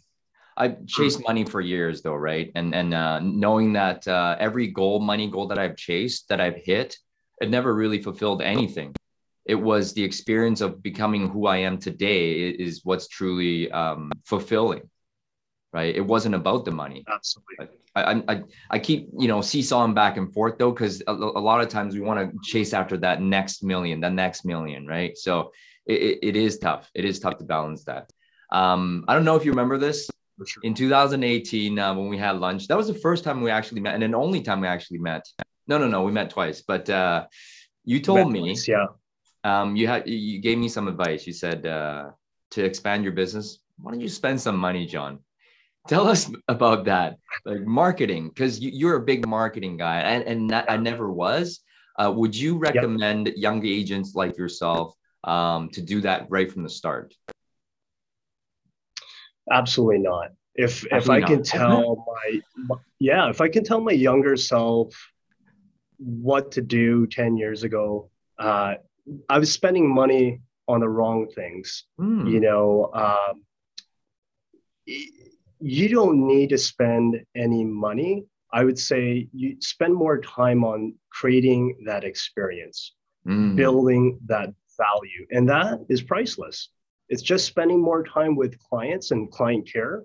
I 0.57 0.69
chased 0.87 1.21
money 1.21 1.45
for 1.45 1.61
years 1.61 2.01
though, 2.01 2.15
right? 2.15 2.51
And 2.55 2.73
and 2.73 2.91
uh, 2.93 3.19
knowing 3.19 3.73
that 3.73 4.07
uh, 4.07 4.35
every 4.39 4.67
goal, 4.67 4.99
money 4.99 5.29
goal 5.29 5.47
that 5.49 5.59
I've 5.59 5.77
chased, 5.77 6.29
that 6.29 6.41
I've 6.41 6.55
hit, 6.55 6.97
it 7.39 7.51
never 7.51 7.75
really 7.75 8.01
fulfilled 8.01 8.41
anything. 8.41 8.95
It 9.45 9.55
was 9.55 9.93
the 9.93 10.03
experience 10.03 10.59
of 10.61 10.81
becoming 10.81 11.29
who 11.29 11.45
I 11.45 11.57
am 11.57 11.77
today 11.77 12.49
is 12.49 12.81
what's 12.83 13.07
truly 13.07 13.71
um, 13.71 14.11
fulfilling, 14.25 14.89
right? 15.71 15.95
It 15.95 16.05
wasn't 16.05 16.35
about 16.35 16.65
the 16.65 16.71
money. 16.71 17.05
Absolutely. 17.07 17.77
I, 17.95 18.23
I, 18.27 18.43
I 18.69 18.79
keep 18.79 19.09
you 19.17 19.27
know 19.27 19.41
seesawing 19.41 19.93
back 19.93 20.17
and 20.17 20.33
forth 20.33 20.57
though 20.57 20.71
because 20.71 21.01
a, 21.07 21.13
a, 21.13 21.43
lot 21.49 21.61
of 21.61 21.69
times 21.69 21.93
we 21.93 22.01
want 22.01 22.19
to 22.19 22.37
chase 22.43 22.73
after 22.73 22.97
that 22.97 23.21
next 23.21 23.63
million, 23.63 23.99
the 23.99 24.09
next 24.09 24.43
million, 24.43 24.87
right? 24.87 25.17
So 25.17 25.51
it, 25.87 26.19
it 26.21 26.35
is 26.35 26.59
tough. 26.59 26.89
It 26.93 27.05
is 27.05 27.19
tough 27.19 27.37
to 27.37 27.45
balance 27.45 27.83
that. 27.85 28.11
Um, 28.51 29.05
I 29.07 29.13
don't 29.13 29.25
know 29.25 29.35
if 29.35 29.45
you 29.45 29.51
remember 29.51 29.77
this 29.77 30.09
sure. 30.45 30.61
in 30.63 30.73
2018 30.73 31.79
uh, 31.79 31.93
when 31.93 32.07
we 32.09 32.17
had 32.17 32.39
lunch. 32.39 32.67
That 32.67 32.77
was 32.77 32.87
the 32.87 32.93
first 32.93 33.23
time 33.23 33.41
we 33.41 33.51
actually 33.51 33.81
met, 33.81 33.93
and 33.93 34.03
then 34.03 34.15
only 34.15 34.41
time 34.41 34.61
we 34.61 34.67
actually 34.67 34.99
met. 34.99 35.25
No, 35.67 35.77
no, 35.77 35.87
no, 35.87 36.03
we 36.03 36.11
met 36.11 36.29
twice. 36.29 36.61
But 36.61 36.89
uh, 36.89 37.27
you 37.83 37.99
told 37.99 38.31
me, 38.31 38.39
twice, 38.39 38.67
yeah, 38.67 38.87
um, 39.43 39.75
you 39.75 39.87
had 39.87 40.07
you 40.07 40.39
gave 40.39 40.57
me 40.57 40.69
some 40.69 40.87
advice. 40.87 41.25
You 41.27 41.33
said 41.33 41.65
uh, 41.65 42.11
to 42.51 42.63
expand 42.63 43.03
your 43.03 43.13
business, 43.13 43.59
why 43.77 43.91
don't 43.91 44.01
you 44.01 44.09
spend 44.09 44.39
some 44.39 44.57
money, 44.57 44.85
John? 44.85 45.19
Tell 45.87 46.07
us 46.07 46.29
about 46.49 46.85
that, 46.85 47.17
like 47.45 47.61
marketing, 47.61 48.27
because 48.27 48.59
you, 48.59 48.89
are 48.89 48.95
a 48.95 49.01
big 49.05 49.25
marketing 49.25 49.77
guy, 49.77 50.01
and 50.01 50.23
and 50.23 50.49
that, 50.49 50.69
I 50.69 50.77
never 50.77 51.11
was. 51.11 51.61
Uh, 51.97 52.11
would 52.15 52.35
you 52.35 52.57
recommend 52.57 53.27
yep. 53.27 53.35
young 53.37 53.65
agents 53.65 54.13
like 54.13 54.37
yourself 54.37 54.93
um, 55.27 55.69
to 55.69 55.81
do 55.81 56.01
that 56.01 56.25
right 56.29 56.51
from 56.51 56.63
the 56.63 56.69
start? 56.69 57.13
Absolutely 59.51 59.99
not. 59.99 60.31
If 60.55 60.85
Absolutely 60.91 60.97
if 60.97 61.09
I 61.09 61.19
not. 61.19 61.29
can 61.29 61.43
tell 61.43 62.05
my, 62.07 62.39
my 62.55 62.75
yeah, 62.99 63.29
if 63.29 63.41
I 63.41 63.49
can 63.49 63.63
tell 63.63 63.79
my 63.79 63.91
younger 63.91 64.35
self 64.35 64.95
what 65.97 66.51
to 66.53 66.61
do 66.61 67.05
10 67.07 67.37
years 67.37 67.63
ago, 67.63 68.09
uh, 68.39 68.75
I 69.29 69.39
was 69.39 69.51
spending 69.51 69.87
money 69.87 70.41
on 70.67 70.79
the 70.79 70.89
wrong 70.89 71.27
things. 71.27 71.85
Mm. 71.99 72.31
You 72.31 72.39
know, 72.39 72.91
um, 72.93 73.43
you 75.59 75.89
don't 75.89 76.27
need 76.27 76.49
to 76.49 76.57
spend 76.57 77.23
any 77.35 77.63
money. 77.63 78.25
I 78.51 78.63
would 78.63 78.79
say 78.79 79.27
you 79.33 79.57
spend 79.59 79.93
more 79.93 80.19
time 80.19 80.63
on 80.63 80.95
creating 81.09 81.83
that 81.85 82.03
experience, 82.03 82.93
mm. 83.27 83.55
building 83.55 84.19
that 84.27 84.53
value, 84.77 85.25
and 85.31 85.49
that 85.49 85.79
is 85.89 86.01
priceless. 86.01 86.69
It's 87.09 87.21
just 87.21 87.45
spending 87.45 87.81
more 87.81 88.03
time 88.03 88.35
with 88.35 88.59
clients 88.59 89.11
and 89.11 89.31
client 89.31 89.69
care. 89.71 90.03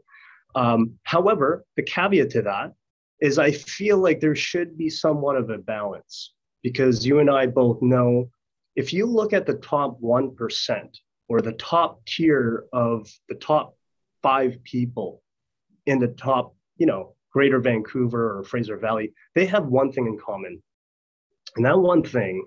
Um, 0.55 0.99
however, 1.03 1.65
the 1.77 1.83
caveat 1.83 2.31
to 2.31 2.43
that 2.43 2.73
is 3.21 3.39
I 3.39 3.53
feel 3.53 3.99
like 3.99 4.21
there 4.21 4.37
should 4.37 4.77
be 4.77 4.91
somewhat 4.91 5.37
of 5.37 5.51
a 5.51 5.59
balance 5.59 6.35
because 6.63 7.07
you 7.07 7.21
and 7.21 7.31
I 7.31 7.47
both 7.47 7.81
know 7.83 8.31
if 8.77 8.93
you 8.93 9.07
look 9.07 9.33
at 9.33 9.47
the 9.47 9.55
top 9.55 10.01
1% 10.01 10.89
or 11.29 11.41
the 11.41 11.53
top 11.53 12.05
tier 12.07 12.65
of 12.73 13.09
the 13.29 13.35
top 13.35 13.77
five 14.23 14.63
people 14.65 15.23
in 15.87 15.99
the 15.99 16.09
top, 16.09 16.55
you 16.77 16.87
know, 16.87 17.15
greater 17.33 17.61
Vancouver 17.61 18.39
or 18.39 18.45
Fraser 18.45 18.77
Valley, 18.77 19.13
they 19.35 19.47
have 19.47 19.67
one 19.67 19.93
thing 19.93 20.07
in 20.07 20.19
common. 20.19 20.63
And 21.57 21.65
that 21.65 21.79
one 21.79 22.03
thing 22.03 22.45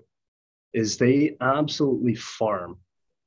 is 0.76 0.98
they 0.98 1.34
absolutely 1.40 2.14
farm 2.14 2.76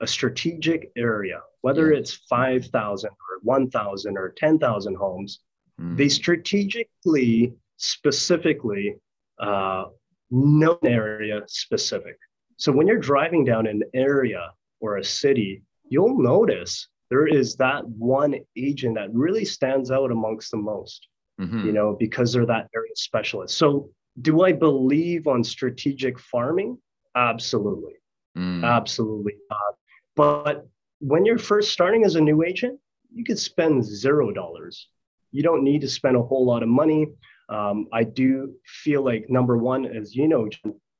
a 0.02 0.08
strategic 0.08 0.92
area, 0.96 1.42
whether 1.62 1.92
it's 1.92 2.14
5,000 2.30 3.10
or 3.10 3.40
1,000 3.42 4.18
or 4.18 4.34
10,000 4.38 4.96
homes, 4.96 5.40
mm. 5.82 5.98
they 5.98 6.08
strategically, 6.08 7.54
specifically, 7.78 8.96
uh, 9.40 9.86
known 10.30 10.78
area 10.86 11.42
specific. 11.48 12.18
So 12.58 12.72
when 12.72 12.86
you're 12.86 13.00
driving 13.00 13.44
down 13.46 13.66
an 13.66 13.82
area 13.96 14.52
or 14.80 14.98
a 14.98 15.04
city, 15.04 15.64
you'll 15.90 16.22
notice 16.22 16.88
there 17.10 17.26
is 17.26 17.56
that 17.56 17.84
one 17.88 18.36
agent 18.56 18.94
that 18.96 19.12
really 19.12 19.44
stands 19.44 19.90
out 19.90 20.12
amongst 20.12 20.52
the 20.52 20.58
most, 20.58 21.08
mm-hmm. 21.42 21.66
you 21.66 21.72
know, 21.72 21.98
because 22.00 22.32
they're 22.32 22.46
that 22.46 22.68
area 22.76 22.92
specialist. 22.94 23.58
So 23.58 23.90
do 24.22 24.44
I 24.44 24.52
believe 24.52 25.26
on 25.26 25.44
strategic 25.44 26.20
farming? 26.20 26.78
Absolutely. 27.20 27.94
Mm. 28.38 28.64
Absolutely 28.64 29.36
not. 29.50 29.76
But 30.16 30.68
when 31.00 31.26
you're 31.26 31.38
first 31.38 31.72
starting 31.72 32.06
as 32.06 32.16
a 32.16 32.22
new 32.22 32.44
agent, 32.44 32.80
you 33.14 33.24
could 33.24 33.40
spend 33.40 33.84
zero 33.84 34.32
dollars. 34.32 34.88
You 35.32 35.44
don't 35.44 35.64
need 35.64 35.82
to 35.82 35.90
spend 35.90 36.16
a 36.16 36.22
whole 36.22 36.46
lot 36.46 36.64
of 36.64 36.70
money. 36.70 37.08
Um, 37.50 37.88
I 37.92 38.04
do 38.04 38.54
feel 38.66 39.04
like 39.04 39.30
number 39.30 39.58
one, 39.58 39.86
as 39.86 40.16
you 40.16 40.28
know, 40.28 40.50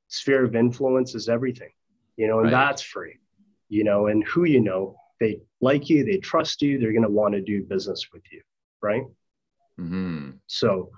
sphere 0.08 0.44
of 0.44 0.56
influence 0.56 1.14
is 1.14 1.28
everything, 1.28 1.70
you 2.16 2.26
know, 2.26 2.40
and 2.40 2.50
right. 2.50 2.68
that's 2.68 2.82
free, 2.82 3.18
you 3.68 3.84
know, 3.84 4.08
and 4.08 4.24
who 4.24 4.44
you 4.44 4.60
know, 4.60 4.96
they 5.20 5.40
like 5.60 5.88
you, 5.88 6.04
they 6.04 6.18
trust 6.18 6.62
you, 6.62 6.78
they're 6.78 6.92
going 6.92 7.04
to 7.04 7.10
want 7.10 7.34
to 7.34 7.40
do 7.40 7.62
business 7.62 8.08
with 8.12 8.22
you, 8.32 8.42
right? 8.82 9.04
Mm-hmm. 9.78 10.30
So 10.46 10.90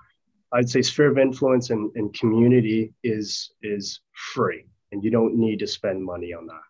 I'd 0.51 0.69
say 0.69 0.81
sphere 0.81 1.11
of 1.11 1.17
influence 1.17 1.69
and, 1.69 1.91
and 1.95 2.13
community 2.13 2.93
is 3.03 3.51
is 3.61 4.01
free, 4.33 4.65
and 4.93 5.03
you 5.03 5.11
don't 5.11 5.35
need 5.35 5.59
to 5.59 5.67
spend 5.67 6.01
money 6.03 6.33
on 6.33 6.47
that. 6.47 6.61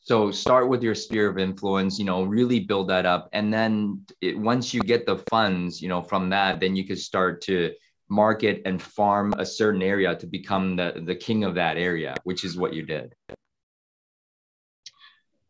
So 0.00 0.30
start 0.30 0.68
with 0.68 0.82
your 0.82 0.94
sphere 0.94 1.28
of 1.28 1.38
influence, 1.38 1.98
you 1.98 2.04
know, 2.04 2.22
really 2.22 2.60
build 2.60 2.88
that 2.90 3.06
up. 3.06 3.28
And 3.32 3.52
then 3.52 4.02
it, 4.20 4.38
once 4.38 4.74
you 4.74 4.80
get 4.80 5.06
the 5.06 5.18
funds, 5.30 5.80
you 5.80 5.88
know, 5.88 6.02
from 6.02 6.28
that, 6.30 6.60
then 6.60 6.76
you 6.76 6.86
can 6.86 6.96
start 6.96 7.40
to 7.42 7.72
market 8.08 8.62
and 8.66 8.80
farm 8.80 9.34
a 9.38 9.46
certain 9.46 9.82
area 9.82 10.14
to 10.14 10.26
become 10.26 10.76
the, 10.76 11.02
the 11.04 11.14
king 11.14 11.42
of 11.44 11.54
that 11.54 11.76
area, 11.76 12.14
which 12.24 12.44
is 12.44 12.56
what 12.56 12.72
you 12.72 12.82
did. 12.84 13.14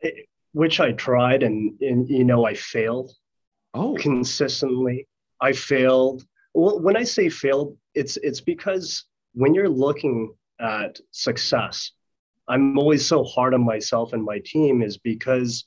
It, 0.01 0.27
which 0.53 0.81
I 0.81 0.93
tried 0.93 1.43
and, 1.43 1.79
and, 1.83 2.09
you 2.09 2.25
know, 2.25 2.47
I 2.47 2.55
failed. 2.55 3.13
Oh, 3.75 3.95
consistently. 3.97 5.07
I 5.39 5.53
failed. 5.53 6.25
Well, 6.55 6.81
when 6.81 6.97
I 6.97 7.03
say 7.03 7.29
failed, 7.29 7.77
it's, 7.95 8.17
it's 8.17 8.41
because 8.41 9.05
when 9.35 9.53
you're 9.53 9.69
looking 9.69 10.33
at 10.61 10.99
success, 11.11 11.93
I'm 12.49 12.79
always 12.79 13.07
so 13.07 13.25
hard 13.25 13.55
on 13.55 13.65
myself 13.65 14.13
and 14.13 14.25
my 14.25 14.41
team 14.45 14.83
is 14.83 14.99
because 14.99 15.67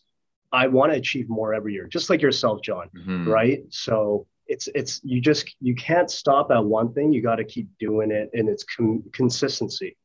I 0.51 0.67
want 0.67 0.91
to 0.91 0.97
achieve 0.97 1.29
more 1.29 1.53
every 1.53 1.73
year, 1.73 1.87
just 1.87 2.09
like 2.09 2.21
yourself, 2.21 2.61
John. 2.63 2.89
Mm-hmm. 2.95 3.29
Right. 3.29 3.63
So 3.69 4.25
it's 4.47 4.67
it's 4.73 4.99
you 5.03 5.21
just 5.21 5.55
you 5.61 5.75
can't 5.75 6.09
stop 6.09 6.51
at 6.51 6.63
one 6.63 6.91
thing. 6.93 7.13
You 7.13 7.21
got 7.21 7.35
to 7.35 7.43
keep 7.43 7.69
doing 7.79 8.11
it, 8.11 8.31
and 8.33 8.49
it's 8.49 8.63
com- 8.63 9.03
consistency, 9.13 9.95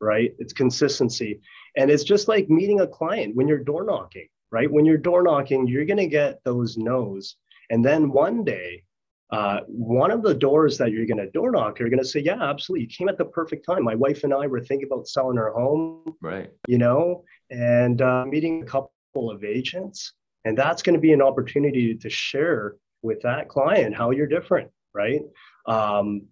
right? 0.00 0.32
It's 0.38 0.54
consistency, 0.54 1.40
and 1.76 1.90
it's 1.90 2.02
just 2.04 2.26
like 2.26 2.48
meeting 2.48 2.80
a 2.80 2.86
client 2.86 3.36
when 3.36 3.46
you're 3.46 3.62
door 3.62 3.84
knocking, 3.84 4.28
right? 4.50 4.70
When 4.70 4.86
you're 4.86 4.96
door 4.96 5.22
knocking, 5.22 5.66
you're 5.66 5.84
gonna 5.84 6.08
get 6.08 6.42
those 6.44 6.78
no's, 6.78 7.36
and 7.68 7.84
then 7.84 8.10
one 8.10 8.42
day 8.42 8.84
uh, 9.32 9.60
one 9.66 10.10
of 10.10 10.22
the 10.22 10.34
doors 10.34 10.76
that 10.78 10.90
you're 10.90 11.06
going 11.06 11.18
to 11.18 11.30
door 11.30 11.52
knock, 11.52 11.78
you're 11.78 11.88
going 11.88 12.02
to 12.02 12.08
say, 12.08 12.20
yeah, 12.20 12.42
absolutely. 12.42 12.82
You 12.82 12.88
came 12.88 13.08
at 13.08 13.16
the 13.16 13.24
perfect 13.24 13.64
time. 13.64 13.84
My 13.84 13.94
wife 13.94 14.24
and 14.24 14.34
I 14.34 14.46
were 14.46 14.60
thinking 14.60 14.88
about 14.90 15.06
selling 15.06 15.38
our 15.38 15.52
home, 15.52 16.16
right? 16.20 16.50
You 16.66 16.78
know, 16.78 17.24
and 17.50 18.02
uh, 18.02 18.24
meeting 18.26 18.62
a 18.62 18.66
couple 18.66 19.30
of 19.30 19.44
agents, 19.44 20.14
and 20.44 20.58
that's 20.58 20.82
going 20.82 20.94
to 20.94 21.00
be 21.00 21.12
an 21.12 21.22
opportunity 21.22 21.94
to 21.94 22.10
share 22.10 22.76
with 23.02 23.22
that 23.22 23.48
client 23.48 23.94
how 23.94 24.10
you're 24.10 24.26
different, 24.26 24.70
right? 24.92 25.22
Um, 25.66 26.26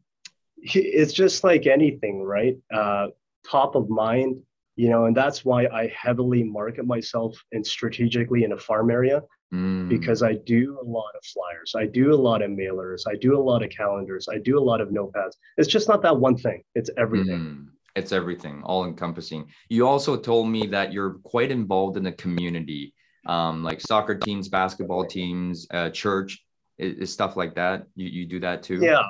it's 0.60 1.12
just 1.12 1.44
like 1.44 1.66
anything, 1.66 2.22
right? 2.22 2.56
Uh, 2.72 3.08
top 3.48 3.76
of 3.76 3.88
mind, 3.88 4.42
you 4.74 4.88
know, 4.88 5.04
and 5.04 5.16
that's 5.16 5.44
why 5.44 5.66
I 5.66 5.92
heavily 5.96 6.42
market 6.42 6.84
myself 6.84 7.40
and 7.52 7.64
strategically 7.64 8.42
in 8.42 8.52
a 8.52 8.58
farm 8.58 8.90
area 8.90 9.22
mm. 9.52 9.88
because 9.88 10.22
I 10.22 10.34
do 10.34 10.78
a 10.80 10.84
lot 10.84 11.10
of 11.16 11.24
flyers, 11.24 11.74
I 11.76 11.86
do 11.86 12.12
a 12.12 12.16
lot 12.16 12.42
of 12.42 12.50
mailers, 12.50 13.02
I 13.08 13.16
do 13.16 13.38
a 13.38 13.42
lot 13.42 13.62
of 13.62 13.70
calendars, 13.70 14.28
I 14.28 14.38
do 14.38 14.58
a 14.58 14.64
lot 14.70 14.80
of 14.80 14.88
notepads. 14.88 15.32
It's 15.56 15.68
just 15.68 15.88
not 15.88 16.02
that 16.02 16.16
one 16.16 16.36
thing, 16.36 16.62
it's 16.74 16.90
everything. 16.96 17.38
Mm. 17.38 17.66
It's 17.96 18.12
everything, 18.12 18.62
all 18.64 18.84
encompassing. 18.84 19.48
You 19.68 19.88
also 19.88 20.16
told 20.16 20.48
me 20.48 20.66
that 20.68 20.92
you're 20.92 21.14
quite 21.24 21.50
involved 21.50 21.96
in 21.96 22.04
the 22.04 22.12
community, 22.12 22.94
um, 23.26 23.64
like 23.64 23.80
soccer 23.80 24.16
teams, 24.16 24.48
basketball 24.48 25.04
teams, 25.04 25.66
uh, 25.72 25.90
church, 25.90 26.44
is, 26.78 26.98
is 26.98 27.12
stuff 27.12 27.36
like 27.36 27.56
that. 27.56 27.86
You, 27.96 28.08
you 28.08 28.26
do 28.26 28.38
that 28.40 28.62
too? 28.62 28.78
Yeah. 28.80 29.02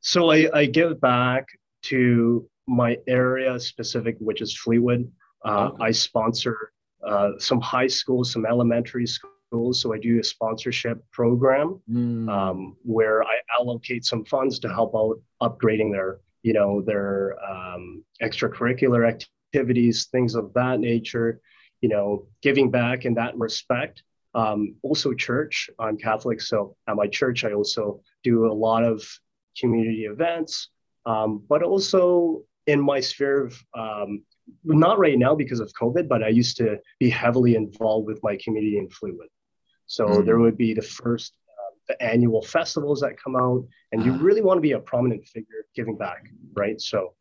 So 0.00 0.30
I, 0.30 0.48
I 0.54 0.66
give 0.66 1.00
back 1.00 1.46
to 1.84 2.48
my 2.68 2.96
area 3.08 3.58
specific, 3.58 4.16
which 4.20 4.40
is 4.40 4.56
Fleetwood. 4.56 5.10
Uh, 5.44 5.70
okay. 5.72 5.84
I 5.84 5.90
sponsor 5.90 6.72
uh, 7.06 7.30
some 7.38 7.60
high 7.60 7.86
schools, 7.88 8.32
some 8.32 8.46
elementary 8.46 9.06
schools. 9.06 9.29
So 9.72 9.92
I 9.92 9.98
do 9.98 10.20
a 10.20 10.24
sponsorship 10.24 11.02
program 11.10 11.80
mm. 11.90 12.30
um, 12.30 12.76
where 12.82 13.22
I 13.24 13.40
allocate 13.58 14.04
some 14.04 14.24
funds 14.24 14.58
to 14.60 14.68
help 14.68 14.94
out 14.94 15.20
upgrading 15.42 15.90
their, 15.92 16.20
you 16.42 16.52
know, 16.52 16.80
their 16.82 17.36
um, 17.44 18.04
extracurricular 18.22 19.08
activities, 19.08 20.06
things 20.06 20.34
of 20.34 20.52
that 20.54 20.80
nature. 20.80 21.40
You 21.80 21.88
know, 21.88 22.26
giving 22.42 22.70
back 22.70 23.06
in 23.06 23.14
that 23.14 23.36
respect. 23.38 24.02
Um, 24.34 24.76
also, 24.82 25.14
church. 25.14 25.70
I'm 25.78 25.96
Catholic, 25.96 26.40
so 26.42 26.76
at 26.86 26.94
my 26.94 27.06
church 27.06 27.42
I 27.42 27.52
also 27.52 28.02
do 28.22 28.46
a 28.46 28.52
lot 28.52 28.84
of 28.84 29.02
community 29.58 30.04
events, 30.04 30.68
um, 31.06 31.42
but 31.48 31.62
also 31.62 32.42
in 32.66 32.80
my 32.80 33.00
sphere 33.00 33.46
of 33.46 33.64
um, 33.74 34.22
not 34.64 34.98
right 34.98 35.18
now 35.18 35.34
because 35.34 35.60
of 35.60 35.72
COVID, 35.80 36.08
but 36.08 36.22
I 36.22 36.28
used 36.28 36.56
to 36.58 36.78
be 36.98 37.10
heavily 37.10 37.54
involved 37.56 38.06
with 38.06 38.20
my 38.22 38.38
community 38.42 38.78
in 38.78 38.88
Fleetwood. 38.90 39.28
So 39.90 40.06
mm-hmm. 40.06 40.24
there 40.24 40.38
would 40.38 40.56
be 40.56 40.72
the 40.72 40.82
first 40.82 41.32
uh, 41.48 41.74
the 41.88 42.00
annual 42.00 42.42
festivals 42.42 43.00
that 43.00 43.20
come 43.20 43.34
out, 43.34 43.66
and 43.90 44.04
you 44.04 44.12
really 44.12 44.40
want 44.40 44.56
to 44.56 44.60
be 44.60 44.72
a 44.72 44.78
prominent 44.78 45.26
figure 45.26 45.66
giving 45.74 45.96
back, 45.96 46.30
right? 46.54 46.80
So 46.80 47.14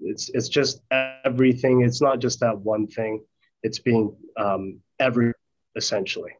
it's 0.00 0.28
it's 0.30 0.48
just 0.48 0.80
everything. 1.24 1.82
It's 1.82 2.02
not 2.02 2.18
just 2.18 2.40
that 2.40 2.58
one 2.58 2.88
thing. 2.88 3.22
It's 3.62 3.78
being 3.78 4.12
um, 4.36 4.80
every 4.98 5.34
essentially. 5.76 6.32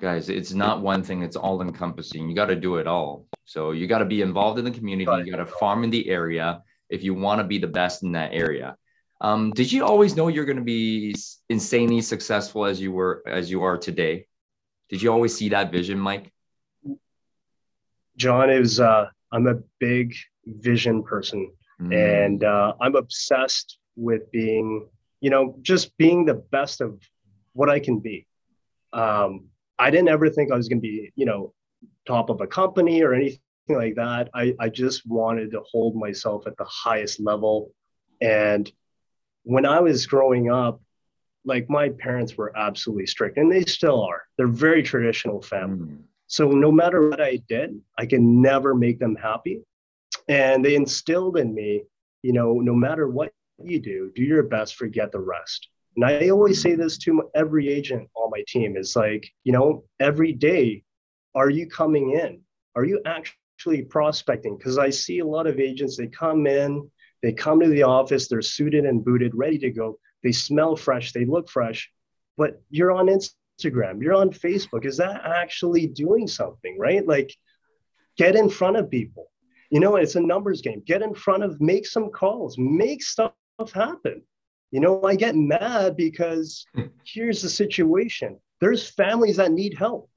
Guys, 0.00 0.28
it's 0.28 0.54
not 0.54 0.80
one 0.80 1.04
thing. 1.04 1.22
It's 1.22 1.36
all 1.36 1.62
encompassing. 1.62 2.28
You 2.28 2.34
got 2.34 2.46
to 2.46 2.56
do 2.56 2.78
it 2.78 2.88
all. 2.88 3.26
So 3.44 3.70
you 3.70 3.86
got 3.86 3.98
to 3.98 4.06
be 4.06 4.22
involved 4.22 4.58
in 4.58 4.64
the 4.64 4.72
community. 4.72 5.24
You 5.24 5.30
got 5.30 5.36
to 5.36 5.46
farm 5.46 5.84
in 5.84 5.90
the 5.90 6.08
area 6.08 6.64
if 6.88 7.04
you 7.04 7.14
want 7.14 7.38
to 7.38 7.44
be 7.44 7.58
the 7.58 7.68
best 7.68 8.02
in 8.02 8.10
that 8.12 8.30
area. 8.32 8.76
Um, 9.20 9.50
did 9.50 9.70
you 9.70 9.84
always 9.84 10.16
know 10.16 10.28
you're 10.28 10.46
going 10.46 10.56
to 10.56 10.62
be 10.62 11.14
insanely 11.48 12.00
successful 12.00 12.64
as 12.64 12.80
you 12.80 12.92
were 12.92 13.22
as 13.26 13.50
you 13.50 13.62
are 13.62 13.76
today? 13.76 14.26
Did 14.88 15.02
you 15.02 15.12
always 15.12 15.34
see 15.34 15.50
that 15.50 15.70
vision, 15.70 15.98
Mike? 15.98 16.32
John 18.16 18.50
is. 18.50 18.80
Uh, 18.80 19.06
I'm 19.32 19.46
a 19.46 19.56
big 19.78 20.14
vision 20.46 21.02
person, 21.02 21.52
mm. 21.80 21.94
and 21.94 22.42
uh, 22.42 22.74
I'm 22.80 22.96
obsessed 22.96 23.78
with 23.94 24.30
being, 24.32 24.88
you 25.20 25.30
know, 25.30 25.56
just 25.60 25.96
being 25.98 26.24
the 26.24 26.34
best 26.34 26.80
of 26.80 27.00
what 27.52 27.68
I 27.68 27.78
can 27.78 28.00
be. 28.00 28.26
Um, 28.92 29.48
I 29.78 29.90
didn't 29.90 30.08
ever 30.08 30.30
think 30.30 30.50
I 30.50 30.56
was 30.56 30.68
going 30.68 30.78
to 30.78 30.82
be, 30.82 31.12
you 31.14 31.26
know, 31.26 31.52
top 32.06 32.30
of 32.30 32.40
a 32.40 32.46
company 32.46 33.02
or 33.02 33.14
anything 33.14 33.40
like 33.68 33.94
that. 33.96 34.30
I, 34.34 34.54
I 34.58 34.68
just 34.68 35.06
wanted 35.06 35.52
to 35.52 35.62
hold 35.70 35.94
myself 35.94 36.46
at 36.46 36.56
the 36.56 36.64
highest 36.64 37.20
level. 37.20 37.72
And 38.20 38.70
when 39.44 39.66
I 39.66 39.80
was 39.80 40.06
growing 40.06 40.50
up, 40.50 40.80
like 41.44 41.70
my 41.70 41.88
parents 41.88 42.36
were 42.36 42.56
absolutely 42.56 43.06
strict 43.06 43.38
and 43.38 43.50
they 43.50 43.64
still 43.64 44.02
are. 44.02 44.22
They're 44.36 44.46
very 44.46 44.82
traditional 44.82 45.40
family. 45.40 45.94
Mm. 45.94 46.02
So 46.26 46.50
no 46.50 46.70
matter 46.70 47.08
what 47.08 47.20
I 47.20 47.40
did, 47.48 47.80
I 47.98 48.06
can 48.06 48.40
never 48.40 48.74
make 48.74 48.98
them 48.98 49.16
happy. 49.16 49.62
And 50.28 50.64
they 50.64 50.74
instilled 50.74 51.38
in 51.38 51.54
me, 51.54 51.82
you 52.22 52.32
know, 52.32 52.60
no 52.60 52.74
matter 52.74 53.08
what 53.08 53.32
you 53.62 53.80
do, 53.80 54.12
do 54.14 54.22
your 54.22 54.42
best, 54.42 54.76
forget 54.76 55.12
the 55.12 55.18
rest. 55.18 55.68
And 55.96 56.04
I 56.04 56.28
always 56.28 56.62
say 56.62 56.76
this 56.76 56.98
to 56.98 57.30
every 57.34 57.68
agent 57.68 58.08
on 58.14 58.30
my 58.30 58.44
team 58.46 58.76
is 58.76 58.94
like, 58.94 59.28
you 59.42 59.52
know, 59.52 59.84
every 59.98 60.32
day, 60.32 60.84
are 61.34 61.50
you 61.50 61.66
coming 61.66 62.12
in? 62.12 62.40
Are 62.76 62.84
you 62.84 63.00
actually 63.04 63.34
actually 63.60 63.82
prospecting 63.82 64.56
because 64.56 64.78
I 64.78 64.88
see 64.88 65.18
a 65.18 65.26
lot 65.26 65.46
of 65.46 65.60
agents, 65.60 65.98
they 65.98 66.06
come 66.06 66.46
in, 66.46 66.90
they 67.22 67.32
come 67.32 67.60
to 67.60 67.68
the 67.68 67.82
office, 67.82 68.28
they're 68.28 68.42
suited 68.42 68.84
and 68.84 69.04
booted, 69.04 69.34
ready 69.34 69.58
to 69.58 69.70
go. 69.70 69.98
They 70.22 70.32
smell 70.32 70.76
fresh, 70.76 71.12
they 71.12 71.24
look 71.24 71.48
fresh, 71.48 71.90
but 72.36 72.62
you're 72.70 72.92
on 72.92 73.06
Instagram, 73.06 74.02
you're 74.02 74.14
on 74.14 74.30
Facebook. 74.30 74.84
Is 74.84 74.96
that 74.98 75.22
actually 75.24 75.86
doing 75.86 76.26
something, 76.26 76.78
right? 76.78 77.06
Like 77.06 77.34
get 78.16 78.36
in 78.36 78.48
front 78.48 78.76
of 78.76 78.90
people. 78.90 79.30
You 79.70 79.80
know, 79.80 79.96
it's 79.96 80.16
a 80.16 80.20
numbers 80.20 80.62
game. 80.62 80.82
Get 80.84 81.02
in 81.02 81.14
front 81.14 81.44
of, 81.44 81.60
make 81.60 81.86
some 81.86 82.10
calls, 82.10 82.56
make 82.58 83.02
stuff 83.02 83.32
happen. 83.72 84.22
You 84.70 84.80
know, 84.80 85.02
I 85.02 85.16
get 85.16 85.36
mad 85.36 85.96
because 85.96 86.64
hmm. 86.74 86.86
here's 87.04 87.42
the 87.42 87.48
situation 87.48 88.38
there's 88.60 88.90
families 88.90 89.36
that 89.36 89.52
need 89.52 89.74
help 89.74 90.08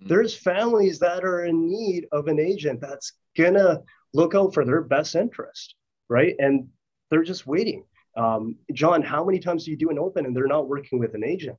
hmm. 0.00 0.08
there's 0.08 0.34
families 0.34 0.98
that 0.98 1.24
are 1.24 1.44
in 1.44 1.68
need 1.68 2.06
of 2.12 2.26
an 2.28 2.40
agent 2.40 2.80
that's 2.80 3.12
gonna 3.36 3.80
look 4.12 4.34
out 4.34 4.52
for 4.52 4.64
their 4.64 4.82
best 4.82 5.14
interest, 5.14 5.74
right? 6.10 6.34
And 6.38 6.68
they're 7.10 7.22
just 7.22 7.46
waiting. 7.46 7.84
Um, 8.16 8.56
John, 8.74 9.00
how 9.00 9.24
many 9.24 9.38
times 9.38 9.64
do 9.64 9.70
you 9.70 9.76
do 9.78 9.88
an 9.88 9.98
open 9.98 10.26
and 10.26 10.36
they're 10.36 10.46
not 10.46 10.68
working 10.68 10.98
with 10.98 11.14
an 11.14 11.24
agent? 11.24 11.56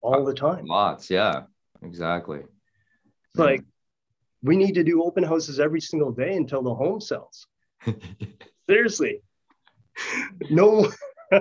All 0.00 0.24
the 0.24 0.34
time. 0.34 0.64
Lots, 0.64 1.10
yeah, 1.10 1.42
exactly. 1.82 2.40
Like 3.36 3.62
we 4.42 4.56
need 4.56 4.74
to 4.74 4.82
do 4.82 5.04
open 5.04 5.22
houses 5.22 5.60
every 5.60 5.82
single 5.82 6.10
day 6.10 6.34
until 6.34 6.62
the 6.62 6.74
home 6.74 7.00
sells. 7.00 7.46
Seriously. 8.68 9.20
No. 10.48 10.90
uh, 11.32 11.40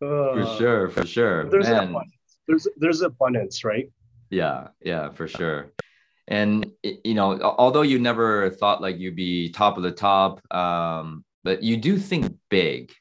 for 0.00 0.56
sure, 0.58 0.88
for 0.88 1.06
sure. 1.06 1.50
There's 1.50 1.68
Man. 1.68 1.90
abundance. 1.90 2.12
There's 2.48 2.68
there's 2.78 3.02
abundance, 3.02 3.64
right? 3.64 3.90
Yeah, 4.30 4.68
yeah, 4.80 5.10
for 5.10 5.28
sure. 5.28 5.72
And 6.28 6.72
you 6.82 7.14
know, 7.14 7.40
although 7.40 7.82
you 7.82 7.98
never 7.98 8.50
thought 8.50 8.82
like 8.82 8.98
you'd 8.98 9.16
be 9.16 9.50
top 9.50 9.76
of 9.76 9.82
the 9.82 9.92
top, 9.92 10.40
um, 10.52 11.24
but 11.44 11.62
you 11.62 11.76
do 11.76 11.98
think 11.98 12.34
big. 12.48 12.92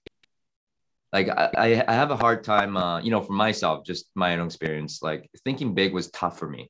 Like 1.11 1.29
I, 1.29 1.83
I 1.87 1.93
have 1.93 2.11
a 2.11 2.17
hard 2.17 2.43
time, 2.43 2.75
uh, 2.77 2.99
you 2.99 3.09
know, 3.09 3.21
for 3.21 3.33
myself, 3.33 3.85
just 3.85 4.05
my 4.15 4.37
own 4.37 4.45
experience. 4.45 5.01
Like 5.01 5.29
thinking 5.43 5.73
big 5.73 5.93
was 5.93 6.11
tough 6.11 6.37
for 6.37 6.47
me. 6.47 6.69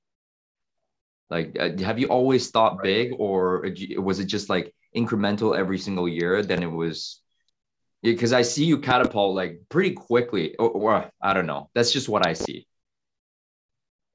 Like, 1.30 1.58
uh, 1.60 1.78
have 1.80 2.00
you 2.00 2.08
always 2.08 2.52
thought 2.52 2.84
big, 2.84 3.14
or 3.18 3.68
was 3.98 4.20
it 4.20 4.26
just 4.26 4.50
like 4.50 4.74
incremental 4.96 5.58
every 5.58 5.80
single 5.80 6.08
year? 6.08 6.44
Then 6.44 6.62
it 6.62 6.72
was, 6.72 7.22
because 8.04 8.32
I 8.32 8.44
see 8.44 8.66
you 8.66 8.78
catapult 8.78 9.36
like 9.36 9.62
pretty 9.70 9.96
quickly, 9.96 10.56
or, 10.58 10.70
or, 10.70 11.10
I 11.22 11.34
don't 11.34 11.48
know. 11.48 11.70
That's 11.74 11.92
just 11.92 12.08
what 12.08 12.28
I 12.28 12.34
see. 12.34 12.68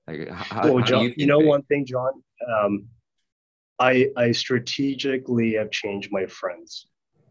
Like, 0.06 0.28
how, 0.30 0.72
well, 0.72 0.84
John, 0.84 1.04
you, 1.04 1.14
you, 1.16 1.26
know, 1.26 1.40
one 1.40 1.62
thing, 1.62 1.84
John, 1.84 2.22
um, 2.48 2.86
I 3.78 4.10
I 4.16 4.32
strategically 4.32 5.54
have 5.54 5.70
changed 5.70 6.10
my 6.12 6.26
friends. 6.26 6.86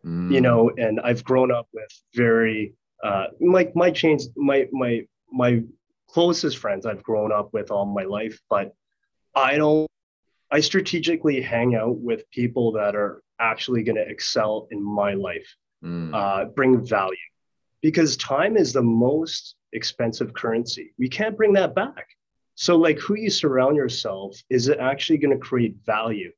Mm. 0.06 0.32
You 0.32 0.42
know, 0.42 0.72
and 0.78 1.00
I've 1.02 1.24
grown 1.24 1.52
up 1.52 1.68
with 1.74 1.92
very 2.16 2.74
uh, 3.04 3.28
my 3.40 3.72
my 3.76 3.92
change 3.92 4.24
my 4.36 4.68
my 4.72 5.06
my 5.32 5.64
closest 6.10 6.58
friends 6.58 6.86
I've 6.86 7.04
grown 7.04 7.32
up 7.32 7.54
with 7.54 7.70
all 7.72 7.86
my 7.86 8.04
life, 8.04 8.40
but 8.50 8.74
I 9.36 9.58
don't. 9.58 9.88
I 10.52 10.62
strategically 10.62 11.42
hang 11.42 11.76
out 11.76 11.98
with 11.98 12.30
people 12.32 12.72
that 12.74 12.96
are 12.96 13.22
actually 13.40 13.84
going 13.84 13.98
to 13.98 14.10
excel 14.10 14.68
in 14.72 14.84
my 14.84 15.14
life, 15.14 15.56
mm. 15.84 16.14
uh, 16.14 16.46
bring 16.46 16.84
value, 16.84 17.18
because 17.82 18.18
time 18.18 18.58
is 18.58 18.74
the 18.74 18.82
most 18.82 19.56
expensive 19.74 20.34
currency. 20.34 20.94
We 20.98 21.08
can't 21.08 21.38
bring 21.38 21.54
that 21.54 21.76
back. 21.76 22.08
So, 22.60 22.76
like, 22.76 23.00
who 23.00 23.16
you 23.16 23.30
surround 23.30 23.78
yourself 23.78 24.36
is 24.50 24.68
it 24.68 24.80
actually 24.80 25.20
going 25.20 25.32
to 25.32 25.40
create 25.40 25.78
value? 25.86 26.34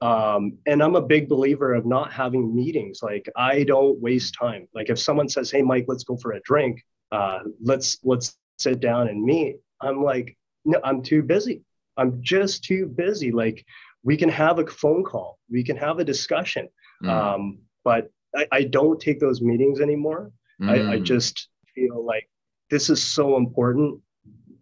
Um, 0.00 0.58
and 0.66 0.82
I'm 0.82 0.96
a 0.96 1.00
big 1.00 1.28
believer 1.28 1.74
of 1.74 1.86
not 1.86 2.12
having 2.12 2.52
meetings. 2.52 3.04
Like, 3.04 3.28
I 3.36 3.62
don't 3.62 4.00
waste 4.00 4.34
time. 4.34 4.66
Like, 4.74 4.90
if 4.90 4.98
someone 4.98 5.28
says, 5.28 5.48
"Hey, 5.48 5.62
Mike, 5.62 5.84
let's 5.86 6.02
go 6.02 6.16
for 6.16 6.32
a 6.32 6.40
drink," 6.40 6.84
uh, 7.12 7.38
let's 7.62 7.98
let's 8.02 8.36
sit 8.58 8.80
down 8.80 9.06
and 9.06 9.22
meet. 9.22 9.60
I'm 9.80 10.02
like, 10.02 10.36
no, 10.64 10.80
I'm 10.82 11.02
too 11.02 11.22
busy. 11.22 11.62
I'm 11.96 12.20
just 12.20 12.64
too 12.64 12.86
busy. 12.86 13.30
Like 13.30 13.64
we 14.02 14.16
can 14.16 14.28
have 14.28 14.58
a 14.58 14.66
phone 14.66 15.04
call, 15.04 15.38
we 15.48 15.62
can 15.62 15.76
have 15.76 16.00
a 16.00 16.04
discussion. 16.04 16.68
Mm. 17.04 17.08
Um, 17.08 17.58
but 17.84 18.10
I, 18.34 18.46
I, 18.50 18.62
don't 18.64 19.00
take 19.00 19.20
those 19.20 19.40
meetings 19.40 19.80
anymore. 19.80 20.32
Mm. 20.60 20.68
I, 20.68 20.74
I, 20.74 20.96
mm. 20.98 21.02
just 21.04 21.48
feel 21.74 22.04
like 22.04 22.28
this 22.70 22.90
is 22.90 23.00
so 23.00 23.36
important. 23.36 24.00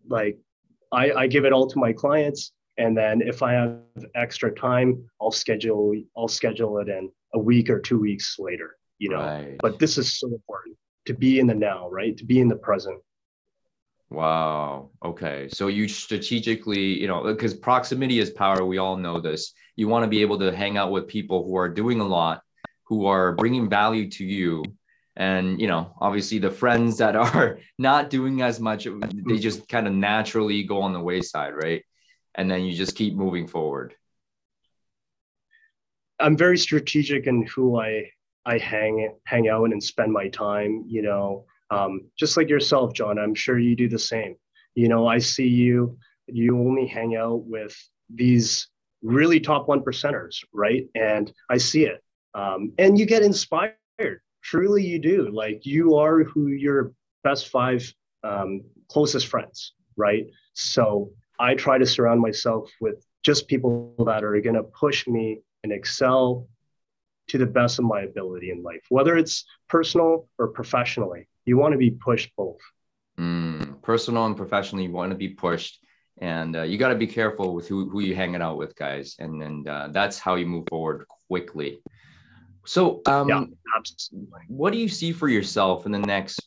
Like 0.06 0.38
I, 0.92 1.12
I 1.12 1.26
give 1.26 1.44
it 1.44 1.52
all 1.52 1.66
to 1.66 1.78
my 1.78 1.92
clients. 1.92 2.52
And 2.78 2.96
then 2.96 3.22
if 3.22 3.42
I 3.42 3.52
have 3.54 3.78
extra 4.14 4.54
time, 4.54 5.08
I'll 5.20 5.30
schedule 5.30 5.94
I'll 6.16 6.28
schedule 6.28 6.78
it 6.78 6.88
in 6.88 7.10
a 7.34 7.38
week 7.38 7.70
or 7.70 7.80
two 7.80 7.98
weeks 7.98 8.36
later, 8.38 8.76
you 8.98 9.08
know. 9.08 9.20
Right. 9.20 9.56
But 9.60 9.78
this 9.78 9.98
is 9.98 10.18
so 10.18 10.26
important 10.28 10.76
to 11.06 11.14
be 11.14 11.40
in 11.40 11.46
the 11.46 11.54
now, 11.54 11.88
right? 11.90 12.16
To 12.16 12.24
be 12.24 12.40
in 12.40 12.48
the 12.48 12.56
present. 12.56 13.00
Wow. 14.10 14.90
Okay. 15.04 15.48
So 15.48 15.66
you 15.66 15.88
strategically, 15.88 17.00
you 17.00 17.08
know, 17.08 17.24
because 17.24 17.54
proximity 17.54 18.18
is 18.18 18.30
power. 18.30 18.64
We 18.64 18.78
all 18.78 18.96
know 18.96 19.20
this. 19.20 19.52
You 19.74 19.88
want 19.88 20.04
to 20.04 20.08
be 20.08 20.22
able 20.22 20.38
to 20.38 20.54
hang 20.54 20.76
out 20.76 20.92
with 20.92 21.08
people 21.08 21.44
who 21.44 21.56
are 21.56 21.68
doing 21.68 22.00
a 22.00 22.06
lot, 22.06 22.42
who 22.84 23.06
are 23.06 23.32
bringing 23.32 23.68
value 23.68 24.08
to 24.10 24.24
you. 24.24 24.64
And, 25.16 25.60
you 25.60 25.66
know, 25.66 25.94
obviously 26.00 26.38
the 26.38 26.50
friends 26.50 26.98
that 26.98 27.16
are 27.16 27.58
not 27.78 28.10
doing 28.10 28.42
as 28.42 28.60
much, 28.60 28.86
they 29.26 29.38
just 29.38 29.68
kind 29.68 29.86
of 29.86 29.94
naturally 29.94 30.62
go 30.62 30.82
on 30.82 30.92
the 30.92 31.00
wayside, 31.00 31.54
right? 31.54 31.82
And 32.34 32.50
then 32.50 32.64
you 32.64 32.74
just 32.74 32.96
keep 32.96 33.14
moving 33.14 33.46
forward. 33.46 33.94
I'm 36.18 36.36
very 36.36 36.58
strategic 36.58 37.26
in 37.26 37.46
who 37.46 37.78
I 37.78 38.10
I 38.46 38.58
hang 38.58 39.12
hang 39.24 39.48
out 39.48 39.72
and 39.72 39.82
spend 39.82 40.12
my 40.12 40.28
time. 40.28 40.84
You 40.86 41.02
know, 41.02 41.44
um, 41.70 42.02
just 42.16 42.36
like 42.36 42.48
yourself, 42.48 42.92
John, 42.92 43.18
I'm 43.18 43.34
sure 43.34 43.58
you 43.58 43.76
do 43.76 43.88
the 43.88 43.98
same. 43.98 44.36
You 44.74 44.88
know, 44.88 45.06
I 45.06 45.18
see 45.18 45.48
you, 45.48 45.98
you 46.26 46.58
only 46.58 46.86
hang 46.86 47.16
out 47.16 47.44
with 47.44 47.76
these 48.08 48.68
really 49.02 49.40
top 49.40 49.68
one 49.68 49.80
percenters, 49.80 50.44
right? 50.52 50.86
And 50.94 51.32
I 51.50 51.58
see 51.58 51.86
it. 51.86 52.02
Um, 52.34 52.72
and 52.78 52.98
you 52.98 53.06
get 53.06 53.22
inspired. 53.22 53.74
Truly, 54.46 54.84
you 54.84 55.00
do. 55.00 55.28
Like 55.32 55.66
you 55.66 55.96
are 55.96 56.22
who 56.22 56.46
your 56.46 56.92
best 57.24 57.48
five 57.48 57.92
um, 58.22 58.62
closest 58.88 59.26
friends, 59.26 59.72
right? 59.96 60.26
So 60.52 61.10
I 61.40 61.56
try 61.56 61.78
to 61.78 61.86
surround 61.86 62.20
myself 62.20 62.70
with 62.80 63.04
just 63.24 63.48
people 63.48 63.92
that 64.06 64.22
are 64.22 64.40
going 64.40 64.54
to 64.54 64.62
push 64.62 65.08
me 65.08 65.40
and 65.64 65.72
excel 65.72 66.46
to 67.26 67.38
the 67.38 67.46
best 67.46 67.80
of 67.80 67.86
my 67.86 68.02
ability 68.02 68.52
in 68.52 68.62
life, 68.62 68.84
whether 68.88 69.16
it's 69.16 69.44
personal 69.68 70.28
or 70.38 70.46
professionally 70.46 71.26
you 71.44 71.56
want 71.56 71.72
to 71.72 71.78
be 71.78 71.90
pushed 71.90 72.30
both. 72.36 72.60
Mm, 73.18 73.82
personal 73.82 74.26
and 74.26 74.36
professionally, 74.36 74.84
you 74.84 74.92
want 74.92 75.10
to 75.10 75.16
be 75.16 75.30
pushed, 75.30 75.80
and 76.18 76.54
uh, 76.54 76.62
you 76.62 76.78
got 76.78 76.90
to 76.90 76.94
be 76.94 77.06
careful 77.08 77.52
with 77.52 77.66
who, 77.66 77.90
who 77.90 77.98
you're 77.98 78.14
hanging 78.14 78.42
out 78.42 78.58
with, 78.58 78.76
guys, 78.76 79.16
and 79.18 79.42
and 79.42 79.66
uh, 79.66 79.88
that's 79.90 80.20
how 80.20 80.36
you 80.36 80.46
move 80.46 80.66
forward 80.68 81.06
quickly. 81.28 81.80
So, 82.66 83.00
um, 83.06 83.28
yeah, 83.28 83.44
absolutely. 83.76 84.40
What 84.48 84.72
do 84.72 84.78
you 84.78 84.88
see 84.88 85.12
for 85.12 85.28
yourself 85.28 85.86
in 85.86 85.92
the 85.92 85.98
next 85.98 86.40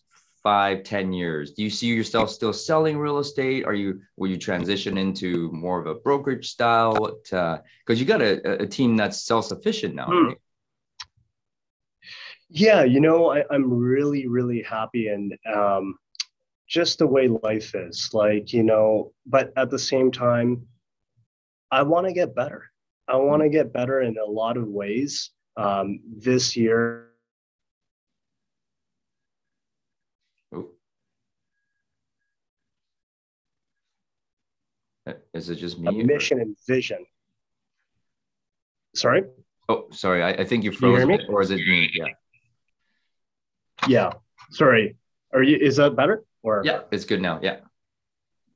five, 0.44 0.84
ten 0.84 1.14
years? 1.14 1.52
Do 1.54 1.64
you 1.64 1.70
see 1.70 1.88
yourself 1.88 2.30
still 2.30 2.54
selling 2.54 2.98
real 2.98 3.20
estate? 3.20 3.66
Are 3.66 3.74
you 3.74 4.02
will 4.18 4.30
you 4.30 4.38
transition 4.38 4.98
into 4.98 5.52
more 5.52 5.80
of 5.80 5.88
a 5.88 5.96
brokerage 5.96 6.50
style? 6.50 6.94
Because 7.24 7.62
uh, 7.90 7.94
you 7.94 8.06
got 8.06 8.22
a, 8.22 8.64
a 8.64 8.68
team 8.68 8.96
that's 8.96 9.26
self 9.26 9.46
sufficient 9.46 9.96
now, 9.96 10.08
mm. 10.08 10.28
right? 10.28 10.38
Yeah, 12.50 12.84
you 12.84 13.00
know, 13.00 13.32
I, 13.32 13.44
am 13.54 13.72
really, 13.72 14.28
really 14.28 14.64
happy 14.64 15.10
and 15.10 15.38
um, 15.54 16.00
just 16.68 16.98
the 16.98 17.06
way 17.06 17.28
life 17.28 17.76
is. 17.76 18.10
Like, 18.12 18.54
you 18.54 18.64
know, 18.64 19.12
but 19.28 19.54
at 19.56 19.70
the 19.70 19.78
same 19.78 20.12
time, 20.12 20.66
I 21.72 21.84
want 21.84 22.08
to 22.08 22.14
get 22.14 22.36
better. 22.36 22.66
I 23.08 23.18
want 23.18 23.44
to 23.44 23.50
get 23.50 23.72
better 23.72 24.02
in 24.02 24.18
a 24.18 24.30
lot 24.30 24.58
of 24.58 24.68
ways. 24.68 25.30
Um, 25.58 26.00
this 26.18 26.56
year, 26.56 27.10
oh. 30.54 30.70
Is 35.34 35.50
it 35.50 35.56
just 35.56 35.80
me? 35.80 36.04
mission 36.04 36.40
or? 36.40 36.42
and 36.42 36.58
vision. 36.68 37.06
Sorry? 38.96 39.24
Oh, 39.68 39.88
sorry. 39.92 40.24
I, 40.24 40.30
I 40.30 40.46
think 40.46 40.64
you 40.64 40.72
froze 40.72 41.08
you 41.08 41.20
or 41.30 41.42
is 41.42 41.52
it 41.52 41.58
me? 41.58 41.92
Yeah. 41.94 42.06
Yeah. 43.88 44.12
Sorry. 44.52 44.96
Are 45.34 45.44
you? 45.44 45.58
Is 45.58 45.78
that 45.78 45.96
better? 45.96 46.24
Or 46.42 46.64
yeah, 46.66 46.82
it's 46.92 47.06
good 47.06 47.22
now. 47.22 47.40
Yeah. 47.42 47.58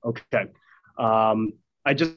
Okay. 0.04 0.46
Um, 0.98 1.54
I 1.86 1.94
just 1.94 2.16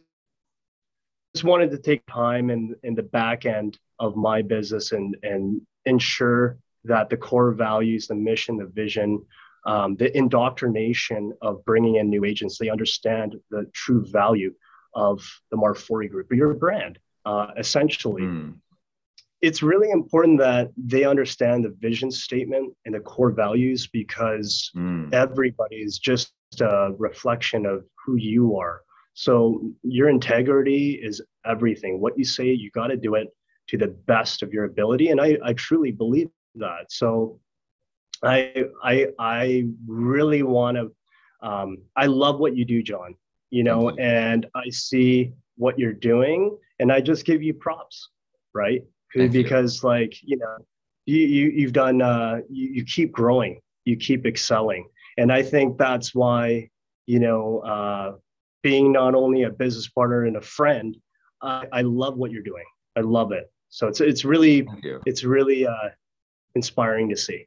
just 1.34 1.44
wanted 1.44 1.70
to 1.72 1.78
take 1.78 2.06
time 2.06 2.50
in 2.50 2.74
in 2.82 2.94
the 2.94 3.02
back 3.02 3.44
end 3.44 3.78
of 3.98 4.16
my 4.16 4.42
business 4.42 4.92
and 4.92 5.16
and 5.22 5.61
ensure 5.85 6.59
that 6.85 7.11
the 7.11 7.16
core 7.16 7.52
values, 7.52 8.06
the 8.06 8.14
mission, 8.14 8.56
the 8.56 8.66
vision, 8.66 9.24
um, 9.66 9.96
the 9.96 10.16
indoctrination 10.16 11.32
of 11.42 11.64
bringing 11.64 11.96
in 11.96 12.09
new 12.09 12.24
agents, 12.24 12.59
they 12.59 12.68
understand 12.68 13.35
the 13.50 13.68
true 13.72 14.04
value 14.06 14.54
of 14.94 15.20
the 15.50 15.56
Marfori 15.56 16.09
Group, 16.09 16.32
your 16.32 16.54
brand, 16.54 16.98
uh, 17.24 17.48
essentially. 17.56 18.22
Mm 18.22 18.54
it's 19.42 19.62
really 19.62 19.90
important 19.90 20.38
that 20.38 20.70
they 20.76 21.04
understand 21.04 21.64
the 21.64 21.74
vision 21.78 22.11
statement 22.11 22.74
and 22.85 22.94
the 22.94 23.00
core 23.00 23.30
values 23.30 23.87
because 23.87 24.70
mm. 24.74 25.12
everybody 25.12 25.76
is 25.76 25.98
just 25.98 26.32
a 26.61 26.92
reflection 26.98 27.66
of 27.66 27.85
who 28.04 28.16
you 28.16 28.56
are. 28.56 28.82
So 29.14 29.70
your 29.82 30.09
integrity 30.09 30.92
is 31.02 31.22
everything. 31.44 32.00
What 32.00 32.18
you 32.18 32.24
say, 32.24 32.52
you 32.52 32.70
got 32.70 32.88
to 32.88 32.96
do 32.96 33.14
it 33.14 33.28
to 33.68 33.79
the 33.79 33.88
best 33.88 34.42
of 34.42 34.52
your 34.52 34.64
ability. 34.64 35.09
And 35.09 35.20
I, 35.20 35.38
I 35.44 35.52
truly 35.55 35.92
believe 35.92 36.29
that. 36.57 36.90
So 36.90 37.40
I 38.22 38.64
I 38.83 39.09
I 39.18 39.66
really 39.87 40.42
want 40.42 40.76
to 40.76 40.92
um, 41.46 41.79
I 41.96 42.07
love 42.07 42.38
what 42.38 42.57
you 42.57 42.64
do, 42.64 42.83
John. 42.83 43.14
You 43.50 43.62
know, 43.62 43.90
and 43.90 44.46
I 44.55 44.68
see 44.70 45.33
what 45.57 45.79
you're 45.79 45.92
doing, 45.92 46.57
and 46.81 46.90
I 46.90 47.00
just 47.00 47.24
give 47.24 47.42
you 47.42 47.55
props, 47.55 48.11
right? 48.55 48.83
Thank 49.14 49.33
because 49.33 49.83
you. 49.83 49.88
like 49.88 50.16
you 50.22 50.37
know 50.37 50.57
you, 51.07 51.20
you 51.20 51.50
you've 51.50 51.72
done 51.72 52.02
uh, 52.02 52.40
you, 52.50 52.68
you 52.74 52.85
keep 52.85 53.12
growing 53.12 53.61
you 53.85 53.96
keep 53.96 54.26
excelling 54.26 54.88
and 55.16 55.33
i 55.33 55.42
think 55.42 55.79
that's 55.79 56.14
why 56.14 56.68
you 57.07 57.18
know 57.18 57.61
uh, 57.61 58.12
being 58.62 58.92
not 58.92 59.14
only 59.14 59.44
a 59.44 59.50
business 59.50 59.88
partner 59.88 60.24
and 60.24 60.37
a 60.37 60.40
friend 60.40 60.96
I, 61.40 61.66
I 61.72 61.83
love 61.83 62.16
what 62.16 62.31
you're 62.31 62.42
doing 62.42 62.64
i 62.96 63.00
love 63.00 63.33
it 63.33 63.50
so 63.68 63.87
it's 63.88 64.00
it's 64.00 64.24
really 64.24 64.66
it's 65.07 65.24
really 65.24 65.66
uh, 65.66 65.88
inspiring 66.55 67.09
to 67.09 67.16
see 67.16 67.46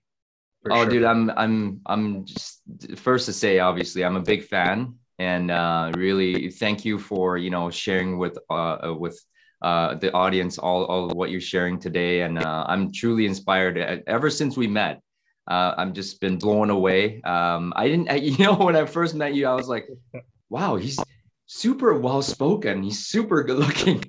oh 0.70 0.84
sure. 0.84 0.90
dude 0.90 1.04
i'm 1.04 1.30
i'm 1.32 1.82
i'm 1.86 2.26
just 2.26 2.62
first 2.98 3.26
to 3.26 3.34
say 3.34 3.60
obviously 3.60 4.04
i'm 4.04 4.16
a 4.16 4.22
big 4.22 4.44
fan 4.44 4.94
and 5.20 5.52
uh, 5.52 5.92
really 5.96 6.50
thank 6.50 6.86
you 6.86 6.98
for 6.98 7.38
you 7.38 7.50
know 7.50 7.70
sharing 7.70 8.18
with 8.18 8.38
uh, 8.50 8.94
with 8.98 9.20
uh, 9.62 9.96
the 9.96 10.12
audience 10.14 10.58
all, 10.58 10.86
all 10.86 11.10
what 11.10 11.30
you're 11.30 11.42
sharing 11.42 11.80
today. 11.80 12.22
And 12.22 12.40
uh, 12.40 12.66
I'm 12.68 12.92
truly 12.92 13.26
inspired. 13.26 13.78
Ever 14.08 14.30
since 14.30 14.56
we 14.56 14.68
met, 14.68 15.02
uh, 15.50 15.74
I'm 15.78 15.94
just 15.94 16.22
been 16.22 16.38
blown 16.38 16.70
away. 16.70 17.22
Um, 17.24 17.74
I 17.76 17.88
didn't, 17.88 18.24
you 18.24 18.44
know, 18.44 18.54
when 18.54 18.76
I 18.76 18.86
first 18.86 19.16
met 19.16 19.36
you, 19.36 19.48
I 19.48 19.56
was 19.56 19.68
like, 19.68 19.88
wow, 20.50 20.78
he's 20.78 20.98
super 21.46 22.00
well 22.00 22.22
spoken. 22.22 22.84
He's 22.84 23.06
super 23.06 23.44
good 23.44 23.60
looking 23.60 24.04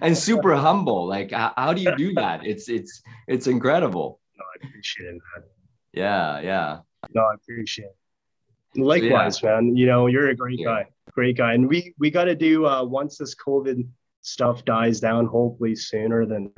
and 0.00 0.16
super 0.16 0.54
humble. 0.54 1.06
Like, 1.06 1.30
how, 1.30 1.52
how 1.56 1.72
do 1.72 1.82
you 1.82 1.94
do 1.96 2.12
that? 2.14 2.46
It's, 2.46 2.68
it's, 2.68 3.02
it's 3.28 3.46
incredible. 3.46 4.20
No, 4.36 4.44
I 4.44 4.66
appreciate 4.66 5.06
it, 5.06 5.12
man. 5.12 5.44
Yeah, 5.92 6.40
yeah. 6.40 6.78
No, 7.14 7.22
I 7.22 7.34
appreciate 7.34 7.86
it. 7.86 8.80
Likewise, 8.80 9.42
yeah. 9.42 9.54
man. 9.54 9.76
You 9.76 9.86
know, 9.86 10.06
you're 10.06 10.30
a 10.30 10.36
great 10.36 10.58
yeah. 10.58 10.66
guy. 10.66 10.86
Great 11.12 11.36
guy. 11.36 11.54
And 11.54 11.68
we 11.68 11.94
we 11.98 12.10
got 12.10 12.24
to 12.24 12.34
do 12.34 12.66
uh, 12.66 12.82
once 12.82 13.18
this 13.18 13.34
COVID 13.34 13.86
stuff 14.22 14.64
dies 14.64 15.00
down, 15.00 15.26
hopefully 15.26 15.76
sooner 15.76 16.26
than 16.26 16.50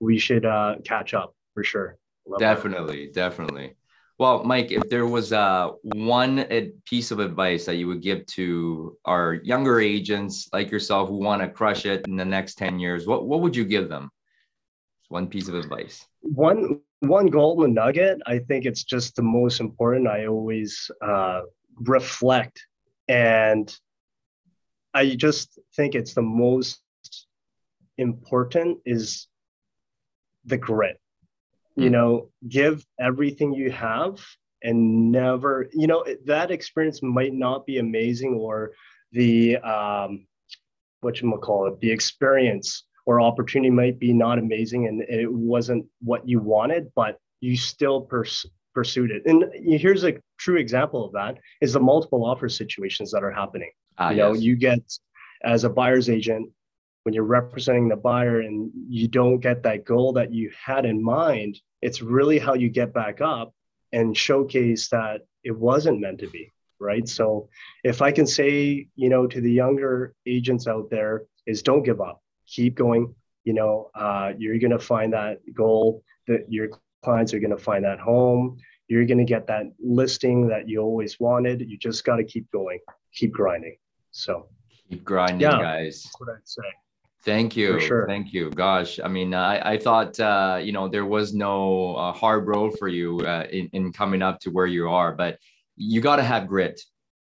we 0.00 0.18
should 0.18 0.44
uh, 0.44 0.76
catch 0.84 1.14
up 1.14 1.34
for 1.54 1.62
sure. 1.62 1.98
Love 2.26 2.40
definitely, 2.40 3.06
that. 3.06 3.14
definitely. 3.14 3.74
Well, 4.18 4.44
Mike, 4.44 4.70
if 4.70 4.88
there 4.88 5.06
was 5.06 5.32
uh, 5.32 5.72
one 5.82 6.46
piece 6.86 7.10
of 7.10 7.18
advice 7.18 7.66
that 7.66 7.76
you 7.76 7.86
would 7.88 8.00
give 8.00 8.24
to 8.26 8.96
our 9.04 9.34
younger 9.34 9.78
agents 9.78 10.48
like 10.54 10.70
yourself 10.70 11.10
who 11.10 11.16
want 11.16 11.42
to 11.42 11.48
crush 11.48 11.84
it 11.84 12.06
in 12.06 12.16
the 12.16 12.24
next 12.24 12.56
10 12.56 12.78
years, 12.78 13.06
what, 13.06 13.26
what 13.26 13.42
would 13.42 13.54
you 13.54 13.64
give 13.64 13.90
them? 13.90 14.10
One 15.08 15.28
piece 15.28 15.48
of 15.48 15.54
advice. 15.54 16.06
One 16.22 16.80
one 17.00 17.26
golden 17.26 17.74
nugget. 17.74 18.20
I 18.26 18.38
think 18.38 18.64
it's 18.64 18.82
just 18.82 19.14
the 19.14 19.22
most 19.22 19.60
important. 19.60 20.08
I 20.08 20.26
always 20.26 20.90
uh, 21.00 21.42
reflect, 21.76 22.66
and 23.06 23.72
I 24.94 25.14
just 25.14 25.58
think 25.76 25.94
it's 25.94 26.14
the 26.14 26.22
most 26.22 26.80
important 27.98 28.78
is 28.84 29.28
the 30.44 30.56
grit 30.56 30.98
you 31.76 31.90
know 31.90 32.30
give 32.48 32.84
everything 32.98 33.52
you 33.52 33.70
have 33.70 34.18
and 34.62 35.12
never 35.12 35.68
you 35.72 35.86
know 35.86 36.04
that 36.24 36.50
experience 36.50 37.02
might 37.02 37.34
not 37.34 37.66
be 37.66 37.78
amazing 37.78 38.34
or 38.34 38.72
the 39.12 39.56
um 39.58 40.26
what 41.00 41.20
you 41.20 41.30
call 41.42 41.66
it 41.66 41.78
the 41.80 41.90
experience 41.90 42.84
or 43.04 43.20
opportunity 43.20 43.70
might 43.70 43.98
be 43.98 44.12
not 44.12 44.38
amazing 44.38 44.86
and 44.86 45.02
it 45.02 45.30
wasn't 45.32 45.84
what 46.00 46.26
you 46.28 46.40
wanted 46.40 46.90
but 46.96 47.18
you 47.40 47.56
still 47.56 48.00
pers- 48.00 48.46
pursued 48.76 49.10
it. 49.10 49.22
And 49.24 49.44
here's 49.54 50.04
a 50.04 50.14
true 50.38 50.58
example 50.58 51.04
of 51.04 51.12
that 51.12 51.38
is 51.62 51.72
the 51.72 51.80
multiple 51.80 52.24
offer 52.26 52.48
situations 52.48 53.10
that 53.12 53.24
are 53.24 53.32
happening. 53.32 53.70
Ah, 53.98 54.10
you 54.10 54.16
know 54.18 54.34
yes. 54.34 54.42
you 54.42 54.56
get 54.56 54.80
as 55.42 55.64
a 55.64 55.70
buyer's 55.70 56.08
agent 56.10 56.50
when 57.06 57.14
you're 57.14 57.22
representing 57.22 57.86
the 57.86 57.94
buyer 57.94 58.40
and 58.40 58.68
you 58.88 59.06
don't 59.06 59.38
get 59.38 59.62
that 59.62 59.84
goal 59.84 60.12
that 60.14 60.32
you 60.32 60.50
had 60.60 60.84
in 60.84 61.00
mind, 61.00 61.56
it's 61.80 62.02
really 62.02 62.36
how 62.36 62.54
you 62.54 62.68
get 62.68 62.92
back 62.92 63.20
up 63.20 63.54
and 63.92 64.16
showcase 64.16 64.88
that 64.88 65.20
it 65.44 65.56
wasn't 65.56 66.00
meant 66.00 66.18
to 66.18 66.26
be, 66.26 66.52
right? 66.80 67.08
So 67.08 67.48
if 67.84 68.02
I 68.02 68.10
can 68.10 68.26
say, 68.26 68.88
you 68.96 69.08
know, 69.08 69.28
to 69.28 69.40
the 69.40 69.52
younger 69.52 70.16
agents 70.26 70.66
out 70.66 70.90
there 70.90 71.22
is 71.46 71.62
don't 71.62 71.84
give 71.84 72.00
up, 72.00 72.20
keep 72.48 72.74
going. 72.74 73.14
You 73.44 73.52
know, 73.52 73.88
uh, 73.94 74.32
you're 74.36 74.58
going 74.58 74.72
to 74.72 74.80
find 74.80 75.12
that 75.12 75.38
goal 75.54 76.02
that 76.26 76.52
your 76.52 76.70
clients 77.04 77.32
are 77.32 77.38
going 77.38 77.56
to 77.56 77.56
find 77.56 77.84
that 77.84 78.00
home. 78.00 78.56
You're 78.88 79.06
going 79.06 79.18
to 79.18 79.24
get 79.24 79.46
that 79.46 79.66
listing 79.78 80.48
that 80.48 80.68
you 80.68 80.80
always 80.80 81.20
wanted. 81.20 81.70
You 81.70 81.78
just 81.78 82.04
got 82.04 82.16
to 82.16 82.24
keep 82.24 82.50
going, 82.50 82.80
keep 83.14 83.30
grinding. 83.30 83.76
So 84.10 84.48
keep 84.90 85.04
grinding, 85.04 85.42
yeah, 85.42 85.62
guys. 85.62 86.02
That's 86.02 86.20
what 86.20 86.30
I'd 86.30 86.48
say. 86.48 86.62
Thank 87.26 87.56
you. 87.56 87.80
Sure. 87.80 88.06
Thank 88.06 88.32
you. 88.32 88.50
Gosh, 88.50 89.00
I 89.02 89.08
mean, 89.08 89.34
I, 89.34 89.72
I 89.72 89.78
thought, 89.78 90.18
uh, 90.20 90.60
you 90.62 90.70
know, 90.70 90.86
there 90.86 91.04
was 91.04 91.34
no 91.34 91.96
uh, 91.96 92.12
hard 92.12 92.46
road 92.46 92.78
for 92.78 92.86
you 92.86 93.18
uh, 93.18 93.48
in, 93.50 93.68
in 93.72 93.92
coming 93.92 94.22
up 94.22 94.38
to 94.42 94.50
where 94.50 94.66
you 94.66 94.88
are, 94.88 95.12
but 95.12 95.40
you 95.76 96.00
got 96.00 96.16
to 96.16 96.22
have 96.22 96.46
grit 96.46 96.80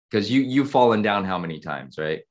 because 0.09 0.29
you, 0.29 0.41
you've 0.41 0.69
fallen 0.69 1.01
down 1.01 1.25
how 1.25 1.39
many 1.39 1.59
times, 1.59 1.97
right? 1.97 2.21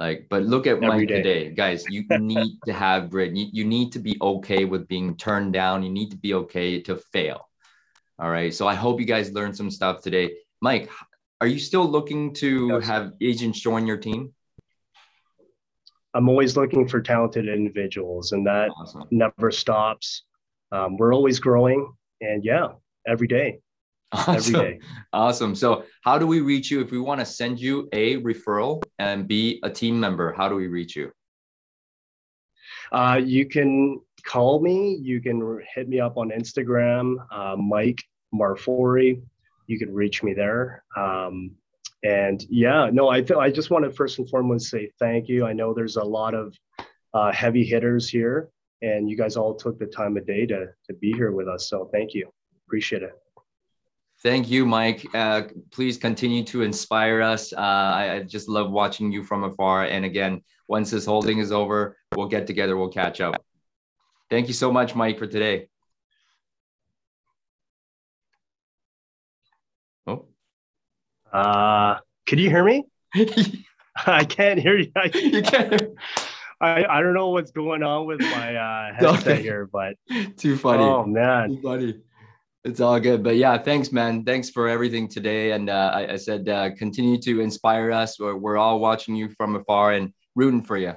Like, 0.00 0.26
but 0.28 0.42
look 0.42 0.66
at 0.66 0.82
Every 0.82 0.88
Mike 0.88 1.08
day. 1.08 1.14
today, 1.14 1.50
guys, 1.50 1.86
you 1.88 2.04
need 2.10 2.58
to 2.66 2.72
have 2.72 3.08
grit. 3.08 3.36
You, 3.36 3.46
you 3.52 3.64
need 3.64 3.92
to 3.92 4.00
be 4.00 4.18
okay 4.20 4.64
with 4.64 4.88
being 4.88 5.16
turned 5.16 5.52
down. 5.52 5.84
You 5.84 5.90
need 5.90 6.10
to 6.10 6.16
be 6.16 6.34
okay 6.34 6.82
to 6.82 6.96
fail. 6.96 7.48
All 8.18 8.30
right. 8.30 8.52
So 8.52 8.66
I 8.66 8.74
hope 8.74 8.98
you 8.98 9.06
guys 9.06 9.30
learned 9.30 9.56
some 9.56 9.70
stuff 9.70 10.02
today. 10.02 10.38
Mike, 10.60 10.90
are 11.40 11.46
you 11.46 11.60
still 11.60 11.88
looking 11.88 12.34
to 12.34 12.80
have 12.80 13.12
agents 13.20 13.60
join 13.60 13.86
your 13.86 13.98
team? 13.98 14.32
I'm 16.16 16.30
always 16.30 16.56
looking 16.56 16.88
for 16.88 17.00
talented 17.02 17.46
individuals, 17.46 18.32
and 18.32 18.46
that 18.46 18.70
awesome. 18.70 19.04
never 19.10 19.50
stops. 19.50 20.24
Um, 20.72 20.96
we're 20.96 21.14
always 21.14 21.38
growing, 21.38 21.92
and 22.22 22.42
yeah, 22.42 22.68
every 23.06 23.28
day. 23.28 23.60
Awesome. 24.12 24.34
Every 24.36 24.52
day. 24.52 24.80
Awesome. 25.12 25.54
So, 25.54 25.84
how 26.02 26.16
do 26.16 26.26
we 26.26 26.40
reach 26.40 26.70
you 26.70 26.80
if 26.80 26.90
we 26.90 26.98
want 26.98 27.20
to 27.20 27.26
send 27.26 27.60
you 27.60 27.88
a 27.92 28.16
referral 28.22 28.82
and 28.98 29.28
be 29.28 29.60
a 29.62 29.68
team 29.68 30.00
member? 30.00 30.32
How 30.32 30.48
do 30.48 30.54
we 30.54 30.68
reach 30.68 30.96
you? 30.96 31.10
Uh, 32.92 33.20
you 33.22 33.46
can 33.46 34.00
call 34.24 34.62
me. 34.62 34.96
You 35.02 35.20
can 35.20 35.60
hit 35.74 35.88
me 35.88 36.00
up 36.00 36.16
on 36.16 36.30
Instagram, 36.30 37.16
uh, 37.30 37.56
Mike 37.56 38.02
Marfori. 38.34 39.20
You 39.66 39.78
can 39.78 39.92
reach 39.92 40.22
me 40.22 40.32
there. 40.32 40.84
Um, 40.96 41.50
and 42.02 42.44
yeah, 42.48 42.90
no, 42.92 43.08
I 43.08 43.20
th- 43.20 43.38
I 43.38 43.50
just 43.50 43.70
want 43.70 43.84
to 43.84 43.90
first 43.90 44.18
and 44.18 44.28
foremost 44.28 44.68
say 44.68 44.90
thank 44.98 45.28
you. 45.28 45.46
I 45.46 45.52
know 45.52 45.74
there's 45.74 45.96
a 45.96 46.04
lot 46.04 46.34
of 46.34 46.54
uh, 47.14 47.32
heavy 47.32 47.64
hitters 47.64 48.08
here, 48.08 48.50
and 48.82 49.08
you 49.08 49.16
guys 49.16 49.36
all 49.36 49.54
took 49.54 49.78
the 49.78 49.86
time 49.86 50.16
of 50.16 50.26
day 50.26 50.46
to 50.46 50.66
to 50.86 50.94
be 50.94 51.12
here 51.12 51.32
with 51.32 51.48
us. 51.48 51.68
So 51.68 51.88
thank 51.92 52.14
you, 52.14 52.30
appreciate 52.66 53.02
it. 53.02 53.12
Thank 54.22 54.48
you, 54.48 54.64
Mike. 54.64 55.06
Uh, 55.14 55.42
please 55.70 55.98
continue 55.98 56.42
to 56.44 56.62
inspire 56.62 57.20
us. 57.20 57.52
Uh, 57.52 57.56
I, 57.58 58.12
I, 58.14 58.22
just 58.22 58.48
love 58.48 58.70
watching 58.70 59.12
you 59.12 59.22
from 59.22 59.44
afar. 59.44 59.84
And 59.84 60.06
again, 60.06 60.42
once 60.68 60.90
this 60.90 61.04
holding 61.04 61.38
is 61.38 61.52
over, 61.52 61.98
we'll 62.16 62.26
get 62.26 62.46
together. 62.46 62.78
We'll 62.78 62.88
catch 62.88 63.20
up. 63.20 63.44
Thank 64.30 64.48
you 64.48 64.54
so 64.54 64.72
much, 64.72 64.94
Mike, 64.94 65.18
for 65.18 65.26
today. 65.26 65.68
Uh, 71.36 71.98
could 72.26 72.40
you 72.40 72.48
hear 72.48 72.64
me? 72.64 72.84
I 74.06 74.24
can't 74.24 74.58
hear 74.58 74.78
you. 74.78 74.90
I, 74.96 75.10
you 75.14 75.42
can't. 75.42 75.82
I, 76.60 76.84
I 76.86 77.02
don't 77.02 77.12
know 77.12 77.28
what's 77.28 77.50
going 77.50 77.82
on 77.82 78.06
with 78.06 78.20
my 78.20 78.56
uh, 78.56 78.94
headset 78.98 79.40
here, 79.40 79.68
but 79.70 79.96
too 80.38 80.56
funny. 80.56 80.82
Oh 80.82 81.04
man, 81.04 81.56
too 81.56 81.62
funny. 81.62 82.00
It's 82.64 82.80
all 82.80 82.98
good, 82.98 83.22
but 83.22 83.36
yeah, 83.36 83.58
thanks, 83.58 83.92
man. 83.92 84.24
Thanks 84.24 84.50
for 84.50 84.66
everything 84.66 85.08
today. 85.08 85.52
And 85.52 85.70
uh, 85.70 85.92
I, 85.94 86.14
I, 86.14 86.16
said, 86.16 86.48
uh, 86.48 86.70
continue 86.74 87.16
to 87.18 87.40
inspire 87.40 87.92
us. 87.92 88.18
We're, 88.18 88.34
we're 88.34 88.56
all 88.56 88.80
watching 88.80 89.14
you 89.14 89.28
from 89.28 89.54
afar 89.54 89.92
and 89.92 90.12
rooting 90.34 90.62
for 90.62 90.76
you. 90.76 90.94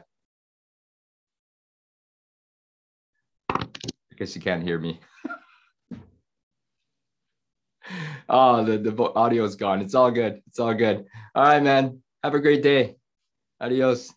I 3.52 3.66
guess 4.18 4.36
you 4.36 4.42
can't 4.42 4.64
hear 4.64 4.80
me. 4.80 5.00
oh, 8.30 8.64
the, 8.64 8.78
the 8.78 9.04
audio 9.16 9.44
is 9.44 9.56
gone. 9.56 9.82
It's 9.82 9.96
all 9.96 10.12
good. 10.12 10.42
It's 10.48 10.60
all 10.60 10.74
good. 10.74 11.06
All 11.36 11.44
right, 11.44 11.64
man. 11.64 12.02
Have 12.24 12.36
a 12.36 12.40
great 12.40 12.64
day. 12.64 12.96
Adios. 13.62 14.14